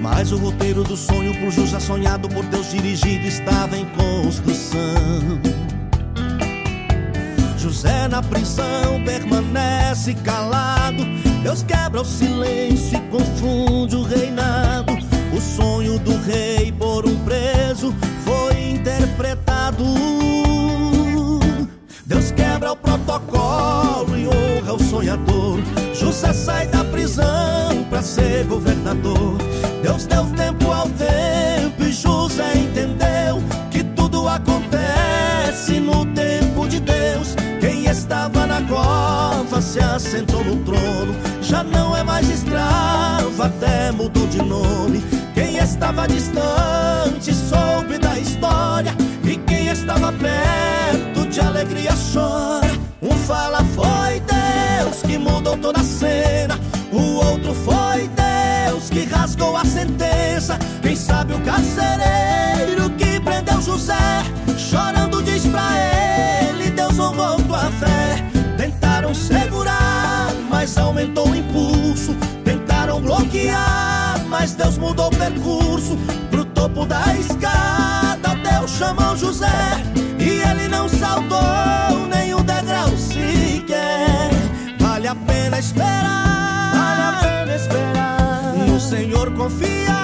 Mas 0.00 0.30
o 0.30 0.36
roteiro 0.36 0.84
do 0.84 0.96
sonho 0.96 1.32
pro 1.40 1.50
José 1.50 1.80
sonhado 1.80 2.28
por 2.28 2.44
Deus 2.46 2.70
dirigido 2.70 3.26
estava 3.26 3.76
em 3.76 3.86
construção. 3.86 5.40
José 7.62 8.08
na 8.08 8.20
prisão 8.20 9.00
permanece 9.04 10.14
calado. 10.14 11.04
Deus 11.44 11.62
quebra 11.62 12.00
o 12.00 12.04
silêncio 12.04 12.98
e 12.98 13.00
confunde 13.02 13.94
o 13.94 14.02
reinado. 14.02 14.92
O 15.32 15.40
sonho 15.40 15.96
do 16.00 16.16
rei 16.22 16.72
por 16.72 17.06
um 17.06 17.16
preso 17.24 17.94
foi 18.24 18.70
interpretado. 18.70 19.84
Deus 22.04 22.32
quebra 22.32 22.72
o 22.72 22.76
protocolo 22.76 24.18
e 24.18 24.26
honra 24.26 24.74
o 24.74 24.82
sonhador. 24.82 25.60
José 25.94 26.32
sai 26.32 26.66
da 26.66 26.82
prisão 26.82 27.84
para 27.88 28.02
ser 28.02 28.44
governador. 28.46 29.38
Deus 29.80 30.04
deu 30.06 30.26
tempo 30.32 30.68
ao 30.68 30.88
tempo 30.88 31.84
e 31.84 31.92
José 31.92 32.56
entendeu 32.56 33.01
se 39.60 39.80
assentou 39.80 40.42
no 40.44 40.56
trono. 40.64 41.14
Já 41.42 41.62
não 41.62 41.96
é 41.96 42.02
mais 42.02 42.28
escravo, 42.28 43.42
até 43.42 43.90
mudou 43.92 44.26
de 44.26 44.38
nome. 44.38 45.02
Quem 45.34 45.58
estava 45.58 46.06
distante 46.06 47.34
soube 47.34 47.98
da 47.98 48.18
história. 48.18 48.94
E 49.24 49.36
quem 49.36 49.68
estava 49.68 50.12
perto 50.12 51.26
de 51.28 51.40
alegria 51.40 51.92
chora. 52.12 52.70
Um 53.00 53.10
fala 53.10 53.64
foi 53.74 54.20
Deus 54.20 55.02
que 55.02 55.18
mudou 55.18 55.56
toda 55.56 55.80
a 55.80 55.84
cena. 55.84 56.58
O 56.92 57.16
outro 57.26 57.54
foi 57.54 58.08
Deus 58.08 58.88
que 58.88 59.04
rasgou 59.04 59.56
a 59.56 59.64
sentença. 59.64 60.58
Quem 60.80 60.96
sabe 60.96 61.34
o 61.34 61.40
carcereiro 61.40 62.90
que 62.90 63.20
prendeu 63.20 63.60
José. 63.60 64.24
Chorando 64.56 65.22
diz 65.22 65.46
pra 65.46 65.68
ele: 65.78 66.70
Deus 66.70 66.98
honrou 66.98 67.36
tua 67.42 67.70
fé. 67.72 68.31
Tentaram 69.12 69.14
segurar, 69.14 70.32
mas 70.48 70.78
aumentou 70.78 71.28
o 71.28 71.36
impulso. 71.36 72.16
Tentaram 72.44 73.00
bloquear, 73.00 74.18
mas 74.28 74.54
Deus 74.54 74.78
mudou 74.78 75.08
o 75.08 75.10
percurso. 75.10 75.98
Pro 76.30 76.44
topo 76.46 76.86
da 76.86 77.14
escada, 77.14 78.34
Deus 78.42 78.70
chamou 78.70 79.14
José. 79.16 79.46
E 80.18 80.40
ele 80.48 80.68
não 80.68 80.88
saltou 80.88 82.06
nenhum 82.08 82.42
degrau 82.42 82.88
sequer. 82.96 84.30
Vale 84.78 85.08
a 85.08 85.14
pena 85.14 85.58
esperar. 85.58 86.72
Vale 86.74 87.02
a 87.02 87.20
pena 87.20 87.56
esperar. 87.56 88.54
No 88.66 88.80
Senhor 88.80 89.30
confiar. 89.34 90.01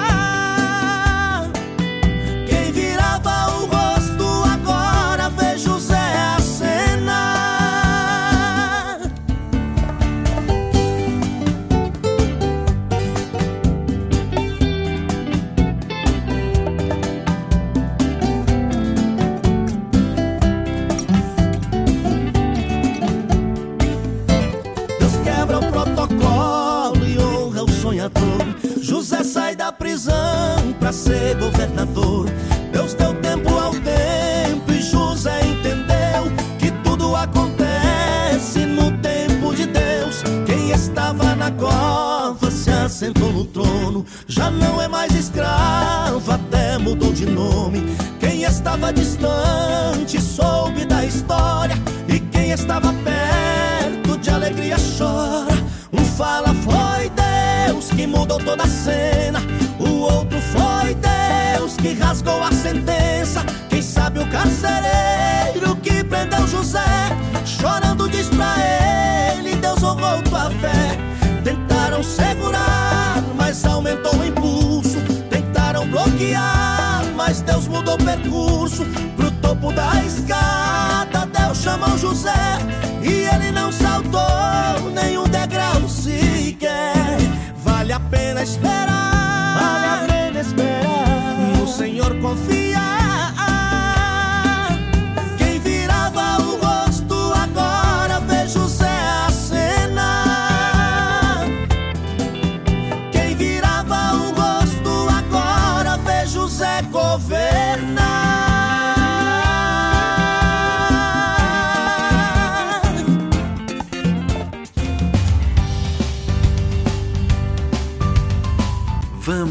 Esperar. 88.49 89.88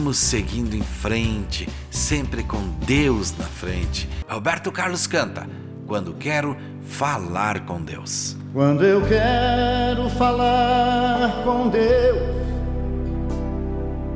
Vamos 0.09 0.21
seguindo 0.21 0.75
em 0.75 0.81
frente, 0.81 1.69
sempre 1.91 2.43
com 2.43 2.67
Deus 2.87 3.37
na 3.37 3.45
frente. 3.45 4.09
Roberto 4.27 4.73
Carlos 4.73 5.07
canta: 5.07 5.47
Quando 5.87 6.15
quero 6.15 6.57
falar 6.81 7.67
com 7.67 7.83
Deus. 7.83 8.35
Quando 8.55 8.87
eu 8.87 9.03
quero 9.07 10.09
falar 10.09 11.43
com 11.45 11.69
Deus, 11.69 12.23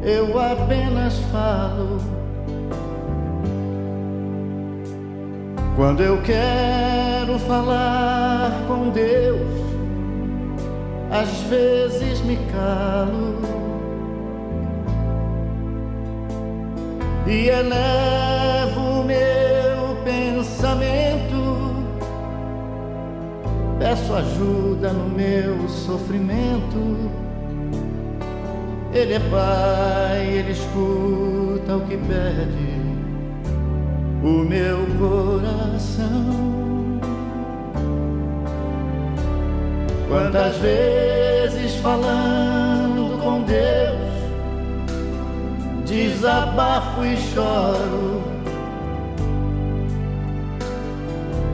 eu 0.02 0.38
apenas 0.40 1.18
falo. 1.30 1.98
Quando 5.76 6.02
eu 6.02 6.22
quero 6.22 7.38
falar 7.40 8.64
com 8.66 8.88
Deus, 8.88 9.42
às 11.10 11.28
vezes 11.50 12.22
me 12.22 12.38
calo 12.50 13.61
e 17.32 17.48
elevo 17.48 19.02
meu 19.04 19.96
pensamento. 20.04 21.72
Peço 23.78 24.14
ajuda 24.14 24.92
no 24.92 25.08
meu 25.08 25.66
sofrimento. 25.68 27.10
Ele 28.92 29.14
é 29.14 29.20
Pai, 29.20 30.26
Ele 30.26 30.52
escuta 30.52 31.76
o 31.76 31.80
que 31.86 31.96
pede 31.96 32.82
o 34.22 34.44
meu 34.44 34.86
coração. 34.98 36.52
Quantas 40.06 40.58
vezes 40.58 41.76
falando 41.76 43.18
com 43.22 43.42
Deus, 43.42 44.11
desabafo 45.92 47.04
e 47.04 47.16
choro. 47.16 48.22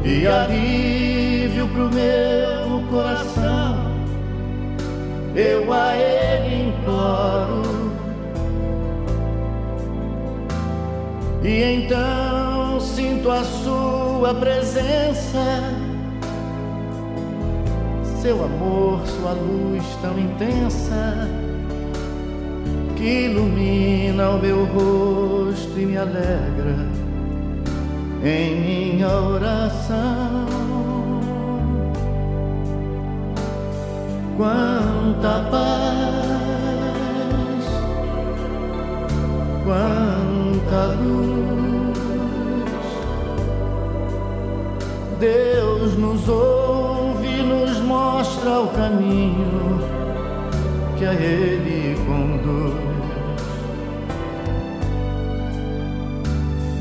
E 0.05 0.27
alívio 0.27 1.67
pro 1.69 1.91
meu 1.91 2.81
coração, 2.89 3.77
eu 5.35 5.73
a 5.73 5.97
Ele 5.97 6.69
imploro. 6.69 7.93
E 11.43 11.63
então 11.63 12.81
sinto 12.81 13.31
a 13.31 13.43
Sua 13.43 14.35
presença, 14.35 15.63
Seu 18.23 18.45
amor, 18.45 19.05
Sua 19.05 19.33
luz 19.33 19.85
tão 20.01 20.17
intensa, 20.19 21.29
que 22.99 23.27
ilumina 23.27 24.31
o 24.31 24.39
meu 24.39 24.65
rosto 24.65 25.79
e 25.79 25.87
me 25.87 25.97
alegra 25.97 26.75
em 28.25 28.61
minha 28.61 29.09
oração. 29.09 30.47
Quanta 34.37 35.49
paz, 35.49 35.99
quanta 39.65 40.87
luz. 41.01 41.49
Deus 45.21 45.97
nos 45.97 46.29
ouve, 46.29 47.43
nos 47.43 47.81
mostra 47.81 48.61
o 48.61 48.69
caminho 48.69 49.79
que 50.97 51.05
a 51.05 51.15
Ele 51.15 51.97
conduz. 52.05 52.88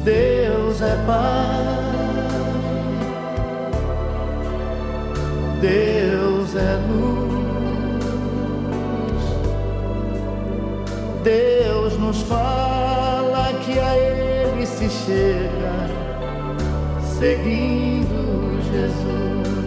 Deus 0.08 0.82
é 0.82 0.96
paz, 1.06 1.68
Deus 5.60 6.56
é 6.56 6.80
luz, 6.88 7.28
Deus 11.26 12.00
nos 12.00 12.22
fala 12.22 13.52
que 13.66 13.78
a 13.78 13.98
Ele 13.98 14.66
se 14.66 14.90
chega, 14.90 15.74
seguindo 17.02 18.62
Jesus. 18.72 19.58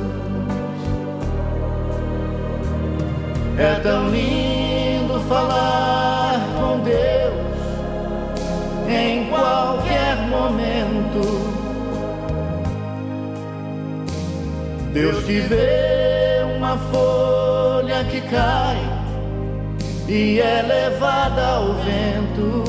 É 3.58 3.78
tão 3.82 4.08
lindo 4.08 5.20
falar 5.28 6.09
em 8.90 9.26
qualquer 9.26 10.16
momento. 10.28 11.60
Deus 14.92 15.24
te 15.24 15.40
vê 15.40 16.42
uma 16.56 16.76
folha 16.76 18.04
que 18.04 18.20
cai 18.22 18.76
e 20.08 20.40
é 20.40 20.62
levada 20.62 21.46
ao 21.46 21.74
vento. 21.74 22.64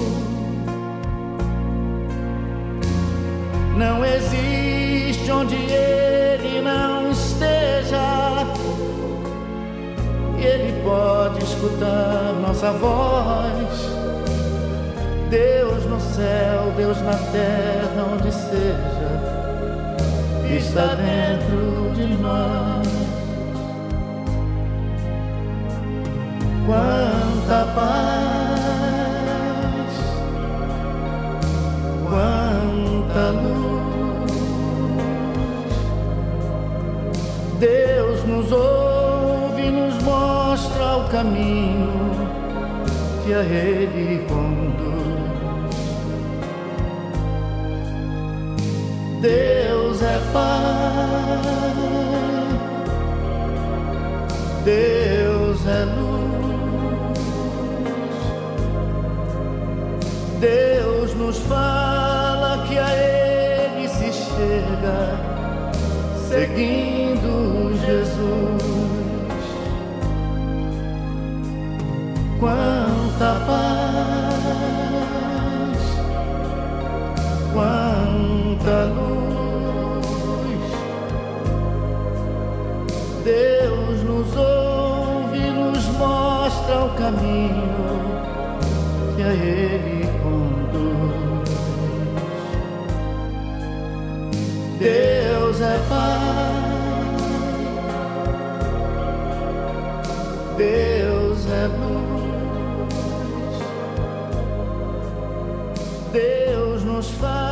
Não 3.76 4.06
existe 4.06 5.32
onde 5.32 5.56
ele 5.56 6.62
não 6.62 7.10
esteja. 7.10 8.46
Ele 10.38 10.82
pode 10.84 11.44
escutar 11.44 12.36
nossa 12.42 12.72
voz. 12.74 14.01
Deus 15.32 15.86
no 15.86 16.00
céu, 16.00 16.72
Deus 16.78 17.02
na 17.02 17.16
terra, 17.32 18.06
onde 18.14 18.32
seja, 18.32 19.12
está 20.56 20.94
dentro 20.94 21.92
de 21.96 22.14
nós. 22.22 23.02
quanta 26.72 27.66
paz, 27.76 28.32
quanta 32.10 33.32
luz. 33.32 33.82
Deus 37.60 38.24
nos 38.26 38.52
ouve 38.52 39.64
e 39.64 39.72
nos 39.72 40.02
mostra 40.04 40.98
o 40.98 41.10
caminho 41.10 42.12
que 43.26 43.34
a 43.34 43.44
Ele 43.44 44.26
conduz. 44.28 44.71
Deus 49.22 50.02
é 50.02 50.20
Pai, 50.34 51.42
Deus 54.66 55.68
é 55.68 55.86
luz. 55.86 56.22
Deus 60.40 61.14
nos 61.14 61.38
fala 61.38 62.66
que 62.68 62.80
a 62.80 62.96
Ele 62.96 63.88
se 63.90 64.12
chega, 64.12 65.20
seguindo 66.28 67.72
Jesus. 67.86 68.62
Quanta 72.40 73.36
paz, 73.46 74.62
quanta 77.54 77.81
luz. 78.86 80.06
Deus 83.24 84.04
nos 84.04 84.36
ouve, 84.36 85.40
nos 85.52 85.86
mostra 85.98 86.86
o 86.86 86.90
caminho 86.96 87.82
que 89.16 89.24
a 89.24 89.34
Ele 89.34 90.02
Deus 94.82 95.62
é 95.62 95.78
Pai, 95.88 96.58
Deus 100.58 101.46
é 101.46 101.68
luz, 101.68 102.24
Deus 106.12 106.84
nos 106.84 107.12
fala 107.12 107.51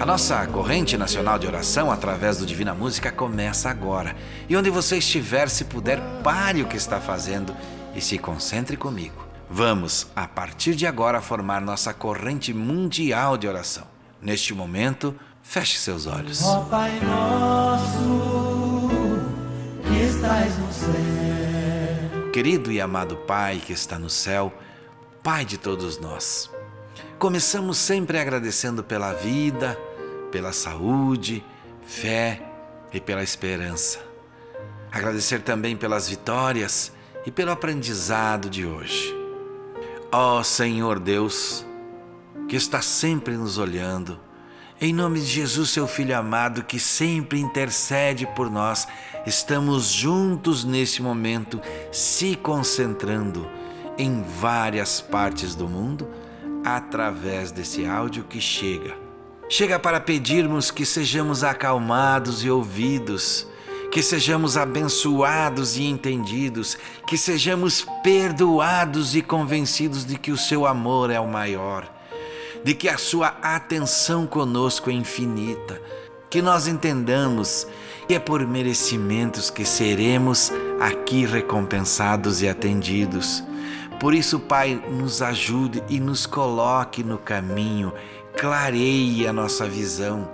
A 0.00 0.06
nossa 0.06 0.46
corrente 0.46 0.96
nacional 0.96 1.38
de 1.38 1.46
oração 1.46 1.90
através 1.90 2.38
do 2.38 2.46
Divina 2.46 2.72
Música 2.72 3.10
começa 3.10 3.68
agora. 3.68 4.14
E 4.48 4.56
onde 4.56 4.70
você 4.70 4.98
estiver, 4.98 5.48
se 5.48 5.64
puder, 5.64 6.00
pare 6.22 6.62
o 6.62 6.68
que 6.68 6.76
está 6.76 7.00
fazendo 7.00 7.54
e 7.94 8.00
se 8.00 8.16
concentre 8.16 8.76
comigo. 8.76 9.26
Vamos, 9.50 10.06
a 10.14 10.28
partir 10.28 10.76
de 10.76 10.86
agora, 10.86 11.20
formar 11.20 11.60
nossa 11.60 11.92
corrente 11.92 12.54
mundial 12.54 13.36
de 13.36 13.48
oração. 13.48 13.84
Neste 14.22 14.54
momento, 14.54 15.16
feche 15.42 15.78
seus 15.78 16.06
olhos. 16.06 16.42
Ó 16.44 16.60
Pai 16.66 17.00
nosso, 17.00 18.90
que 19.82 20.02
estás 20.02 20.58
no 20.58 20.72
céu. 20.72 22.30
Querido 22.32 22.70
e 22.70 22.80
amado 22.80 23.16
Pai 23.16 23.60
que 23.64 23.72
está 23.72 23.98
no 23.98 24.10
céu, 24.10 24.52
Pai 25.24 25.44
de 25.44 25.58
todos 25.58 25.98
nós, 25.98 26.50
começamos 27.18 27.78
sempre 27.78 28.16
agradecendo 28.16 28.84
pela 28.84 29.12
vida, 29.12 29.76
pela 30.30 30.52
saúde, 30.52 31.44
fé 31.84 32.40
e 32.92 33.00
pela 33.00 33.24
esperança. 33.24 33.98
Agradecer 34.92 35.42
também 35.42 35.76
pelas 35.76 36.08
vitórias 36.08 36.92
e 37.26 37.30
pelo 37.32 37.50
aprendizado 37.50 38.48
de 38.48 38.64
hoje. 38.64 39.14
Ó 40.12 40.38
oh, 40.38 40.44
Senhor 40.44 41.00
Deus, 41.00 41.66
que 42.48 42.54
está 42.54 42.80
sempre 42.80 43.36
nos 43.36 43.58
olhando, 43.58 44.18
em 44.80 44.94
nome 44.94 45.18
de 45.18 45.26
Jesus, 45.26 45.70
seu 45.70 45.88
Filho 45.88 46.16
amado, 46.16 46.62
que 46.62 46.78
sempre 46.78 47.40
intercede 47.40 48.28
por 48.36 48.48
nós, 48.48 48.86
estamos 49.26 49.88
juntos 49.88 50.64
nesse 50.64 51.02
momento, 51.02 51.60
se 51.90 52.36
concentrando 52.36 53.50
em 53.98 54.22
várias 54.22 55.00
partes 55.00 55.56
do 55.56 55.68
mundo 55.68 56.08
através 56.76 57.50
desse 57.50 57.86
áudio 57.86 58.24
que 58.24 58.40
chega. 58.40 58.96
Chega 59.48 59.78
para 59.78 60.00
pedirmos 60.00 60.70
que 60.70 60.84
sejamos 60.84 61.42
acalmados 61.42 62.44
e 62.44 62.50
ouvidos 62.50 63.46
que 63.90 64.02
sejamos 64.02 64.56
abençoados 64.56 65.76
e 65.76 65.84
entendidos, 65.84 66.76
que 67.06 67.16
sejamos 67.16 67.86
perdoados 68.02 69.16
e 69.16 69.22
convencidos 69.22 70.04
de 70.04 70.18
que 70.18 70.30
o 70.30 70.36
seu 70.36 70.66
amor 70.66 71.10
é 71.10 71.18
o 71.18 71.26
maior, 71.26 71.90
de 72.62 72.74
que 72.74 72.88
a 72.88 72.98
sua 72.98 73.28
atenção 73.42 74.26
conosco 74.26 74.90
é 74.90 74.92
infinita, 74.92 75.80
que 76.28 76.42
nós 76.42 76.66
entendamos 76.66 77.66
que 78.06 78.14
é 78.14 78.18
por 78.18 78.46
merecimentos 78.46 79.50
que 79.50 79.64
seremos 79.64 80.52
aqui 80.80 81.24
recompensados 81.24 82.42
e 82.42 82.48
atendidos. 82.48 83.42
Por 83.98 84.14
isso, 84.14 84.38
Pai, 84.38 84.80
nos 84.90 85.20
ajude 85.22 85.82
e 85.88 85.98
nos 85.98 86.26
coloque 86.26 87.02
no 87.02 87.18
caminho, 87.18 87.92
clareie 88.36 89.26
a 89.26 89.32
nossa 89.32 89.66
visão. 89.66 90.28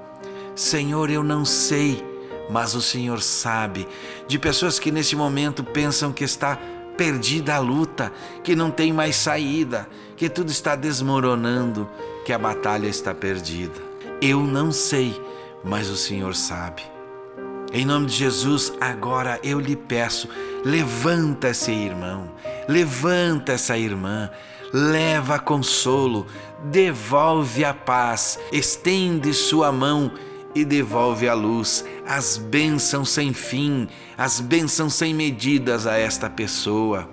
Senhor, 0.54 1.10
eu 1.10 1.24
não 1.24 1.44
sei 1.44 2.14
mas 2.48 2.74
o 2.74 2.82
Senhor 2.82 3.20
sabe 3.22 3.88
de 4.26 4.38
pessoas 4.38 4.78
que 4.78 4.90
nesse 4.90 5.16
momento 5.16 5.64
pensam 5.64 6.12
que 6.12 6.24
está 6.24 6.58
perdida 6.96 7.54
a 7.54 7.58
luta, 7.58 8.12
que 8.42 8.54
não 8.54 8.70
tem 8.70 8.92
mais 8.92 9.16
saída, 9.16 9.88
que 10.16 10.28
tudo 10.28 10.50
está 10.50 10.76
desmoronando, 10.76 11.88
que 12.24 12.32
a 12.32 12.38
batalha 12.38 12.86
está 12.86 13.12
perdida. 13.12 13.80
Eu 14.20 14.40
não 14.40 14.70
sei, 14.70 15.20
mas 15.64 15.88
o 15.88 15.96
Senhor 15.96 16.34
sabe. 16.34 16.93
Em 17.76 17.84
nome 17.84 18.06
de 18.06 18.14
Jesus, 18.14 18.72
agora 18.80 19.40
eu 19.42 19.58
lhe 19.58 19.74
peço, 19.74 20.28
levanta 20.64 21.48
esse 21.48 21.72
irmão, 21.72 22.30
levanta 22.68 23.50
essa 23.50 23.76
irmã, 23.76 24.30
leva 24.72 25.40
consolo, 25.40 26.24
devolve 26.62 27.64
a 27.64 27.74
paz, 27.74 28.38
estende 28.52 29.34
sua 29.34 29.72
mão 29.72 30.12
e 30.54 30.64
devolve 30.64 31.28
a 31.28 31.34
luz, 31.34 31.84
as 32.06 32.36
bênçãos 32.36 33.10
sem 33.10 33.32
fim, 33.34 33.88
as 34.16 34.38
bênçãos 34.38 34.94
sem 34.94 35.12
medidas 35.12 35.84
a 35.84 35.98
esta 35.98 36.30
pessoa. 36.30 37.10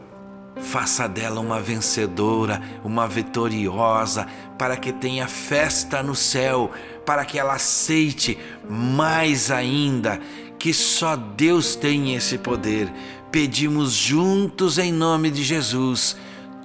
Faça 0.57 1.07
dela 1.07 1.39
uma 1.39 1.59
vencedora, 1.59 2.61
uma 2.83 3.07
vitoriosa, 3.07 4.27
para 4.59 4.77
que 4.77 4.93
tenha 4.93 5.27
festa 5.27 6.03
no 6.03 6.13
céu, 6.13 6.69
para 7.03 7.25
que 7.25 7.39
ela 7.39 7.55
aceite 7.55 8.37
mais 8.69 9.49
ainda 9.49 10.19
que 10.61 10.75
só 10.75 11.15
Deus 11.15 11.75
tem 11.75 12.13
esse 12.13 12.37
poder. 12.37 12.93
Pedimos 13.31 13.93
juntos 13.93 14.77
em 14.77 14.93
nome 14.93 15.31
de 15.31 15.43
Jesus 15.43 16.15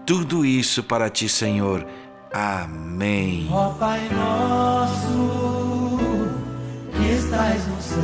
tudo 0.04 0.44
isso 0.44 0.82
para 0.82 1.08
ti, 1.08 1.30
Senhor. 1.30 1.86
Amém. 2.30 3.48
Ó 3.50 3.70
Pai 3.70 4.06
nosso 4.10 5.98
que 6.92 7.10
estás 7.10 7.66
no 7.66 7.80
céu. 7.80 8.02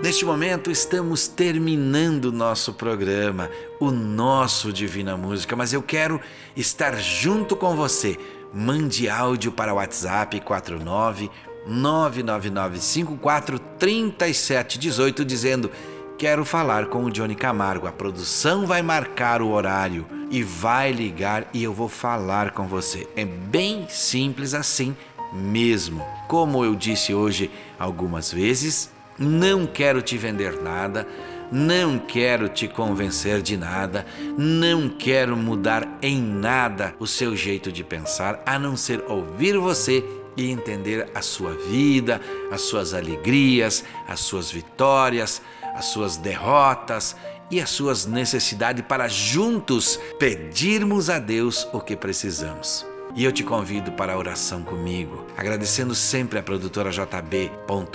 Neste 0.00 0.24
momento 0.24 0.70
estamos 0.70 1.26
terminando 1.26 2.26
o 2.26 2.32
nosso 2.32 2.72
programa, 2.72 3.50
o 3.80 3.90
nosso 3.90 4.72
Divina 4.72 5.16
Música, 5.16 5.56
mas 5.56 5.72
eu 5.72 5.82
quero 5.82 6.20
estar 6.56 6.96
junto 7.00 7.56
com 7.56 7.74
você. 7.74 8.16
Mande 8.54 9.08
áudio 9.08 9.50
para 9.50 9.72
o 9.72 9.76
WhatsApp 9.76 10.40
49 10.40 11.28
99954 11.66 13.58
3718 13.78 15.24
dizendo 15.24 15.70
quero 16.18 16.44
falar 16.44 16.86
com 16.86 17.04
o 17.04 17.10
Johnny 17.10 17.34
Camargo. 17.34 17.86
A 17.86 17.92
produção 17.92 18.66
vai 18.66 18.80
marcar 18.80 19.42
o 19.42 19.50
horário 19.50 20.06
e 20.30 20.42
vai 20.42 20.92
ligar 20.92 21.48
e 21.52 21.64
eu 21.64 21.72
vou 21.72 21.88
falar 21.88 22.52
com 22.52 22.66
você. 22.66 23.08
É 23.16 23.24
bem 23.24 23.86
simples 23.88 24.54
assim 24.54 24.96
mesmo. 25.32 26.04
Como 26.28 26.64
eu 26.64 26.74
disse 26.74 27.12
hoje 27.12 27.50
algumas 27.78 28.32
vezes, 28.32 28.90
não 29.18 29.66
quero 29.66 30.00
te 30.00 30.16
vender 30.16 30.62
nada, 30.62 31.06
não 31.50 31.98
quero 31.98 32.48
te 32.48 32.68
convencer 32.68 33.42
de 33.42 33.56
nada, 33.56 34.06
não 34.38 34.88
quero 34.88 35.36
mudar 35.36 35.98
em 36.00 36.20
nada 36.22 36.94
o 36.98 37.06
seu 37.06 37.34
jeito 37.34 37.72
de 37.72 37.82
pensar, 37.82 38.42
a 38.46 38.58
não 38.58 38.76
ser 38.76 39.04
ouvir 39.08 39.58
você 39.58 40.04
e 40.36 40.50
entender 40.50 41.10
a 41.14 41.22
sua 41.22 41.52
vida, 41.54 42.20
as 42.50 42.62
suas 42.62 42.94
alegrias, 42.94 43.84
as 44.06 44.20
suas 44.20 44.50
vitórias, 44.50 45.42
as 45.74 45.86
suas 45.86 46.16
derrotas 46.16 47.16
e 47.50 47.60
as 47.60 47.70
suas 47.70 48.06
necessidades 48.06 48.84
para 48.86 49.08
juntos 49.08 49.98
pedirmos 50.18 51.10
a 51.10 51.18
Deus 51.18 51.68
o 51.72 51.80
que 51.80 51.96
precisamos. 51.96 52.86
E 53.14 53.24
eu 53.24 53.32
te 53.32 53.44
convido 53.44 53.92
para 53.92 54.14
a 54.14 54.16
oração 54.16 54.62
comigo, 54.62 55.26
agradecendo 55.36 55.94
sempre 55.94 56.38
a 56.38 56.42
produtora 56.42 56.90
jb.com.br, 56.90 57.92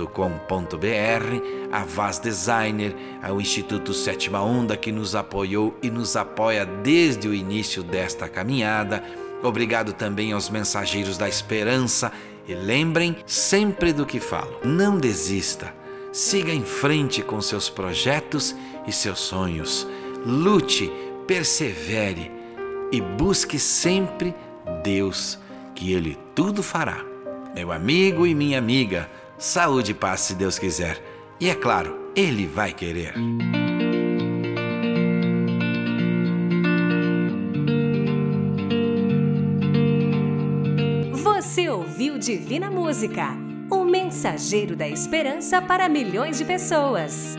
a 1.71 1.83
Vaz 1.83 2.19
Designer, 2.19 2.95
ao 3.23 3.41
Instituto 3.41 3.95
Sétima 3.95 4.43
Onda 4.43 4.77
que 4.77 4.91
nos 4.91 5.15
apoiou 5.15 5.75
e 5.81 5.89
nos 5.89 6.15
apoia 6.15 6.67
desde 6.67 7.27
o 7.27 7.33
início 7.33 7.81
desta 7.81 8.29
caminhada. 8.29 9.03
Obrigado 9.43 9.93
também 9.93 10.31
aos 10.31 10.49
mensageiros 10.49 11.17
da 11.17 11.27
esperança 11.27 12.11
e 12.47 12.53
lembrem 12.53 13.17
sempre 13.25 13.93
do 13.93 14.05
que 14.05 14.19
falo. 14.19 14.59
Não 14.63 14.97
desista. 14.97 15.73
Siga 16.11 16.51
em 16.51 16.63
frente 16.63 17.21
com 17.21 17.39
seus 17.41 17.69
projetos 17.69 18.55
e 18.87 18.91
seus 18.91 19.19
sonhos. 19.19 19.87
Lute, 20.25 20.91
persevere 21.27 22.31
e 22.91 23.01
busque 23.01 23.59
sempre 23.59 24.33
Deus, 24.83 25.37
que 25.75 25.93
Ele 25.93 26.17
tudo 26.33 26.63
fará. 26.63 27.03
Meu 27.53 27.71
amigo 27.71 28.25
e 28.25 28.33
minha 28.33 28.57
amiga, 28.57 29.09
saúde 29.37 29.91
e 29.91 29.95
paz 29.95 30.21
se 30.21 30.35
Deus 30.35 30.57
quiser. 30.57 31.03
E 31.39 31.49
é 31.49 31.55
claro, 31.55 32.11
Ele 32.15 32.47
vai 32.47 32.73
querer. 32.73 33.13
Divina 42.27 42.69
Música, 42.69 43.37
o 43.71 43.85
mensageiro 43.85 44.75
da 44.75 44.85
esperança 44.85 45.61
para 45.61 45.87
milhões 45.87 46.37
de 46.37 46.43
pessoas. 46.43 47.37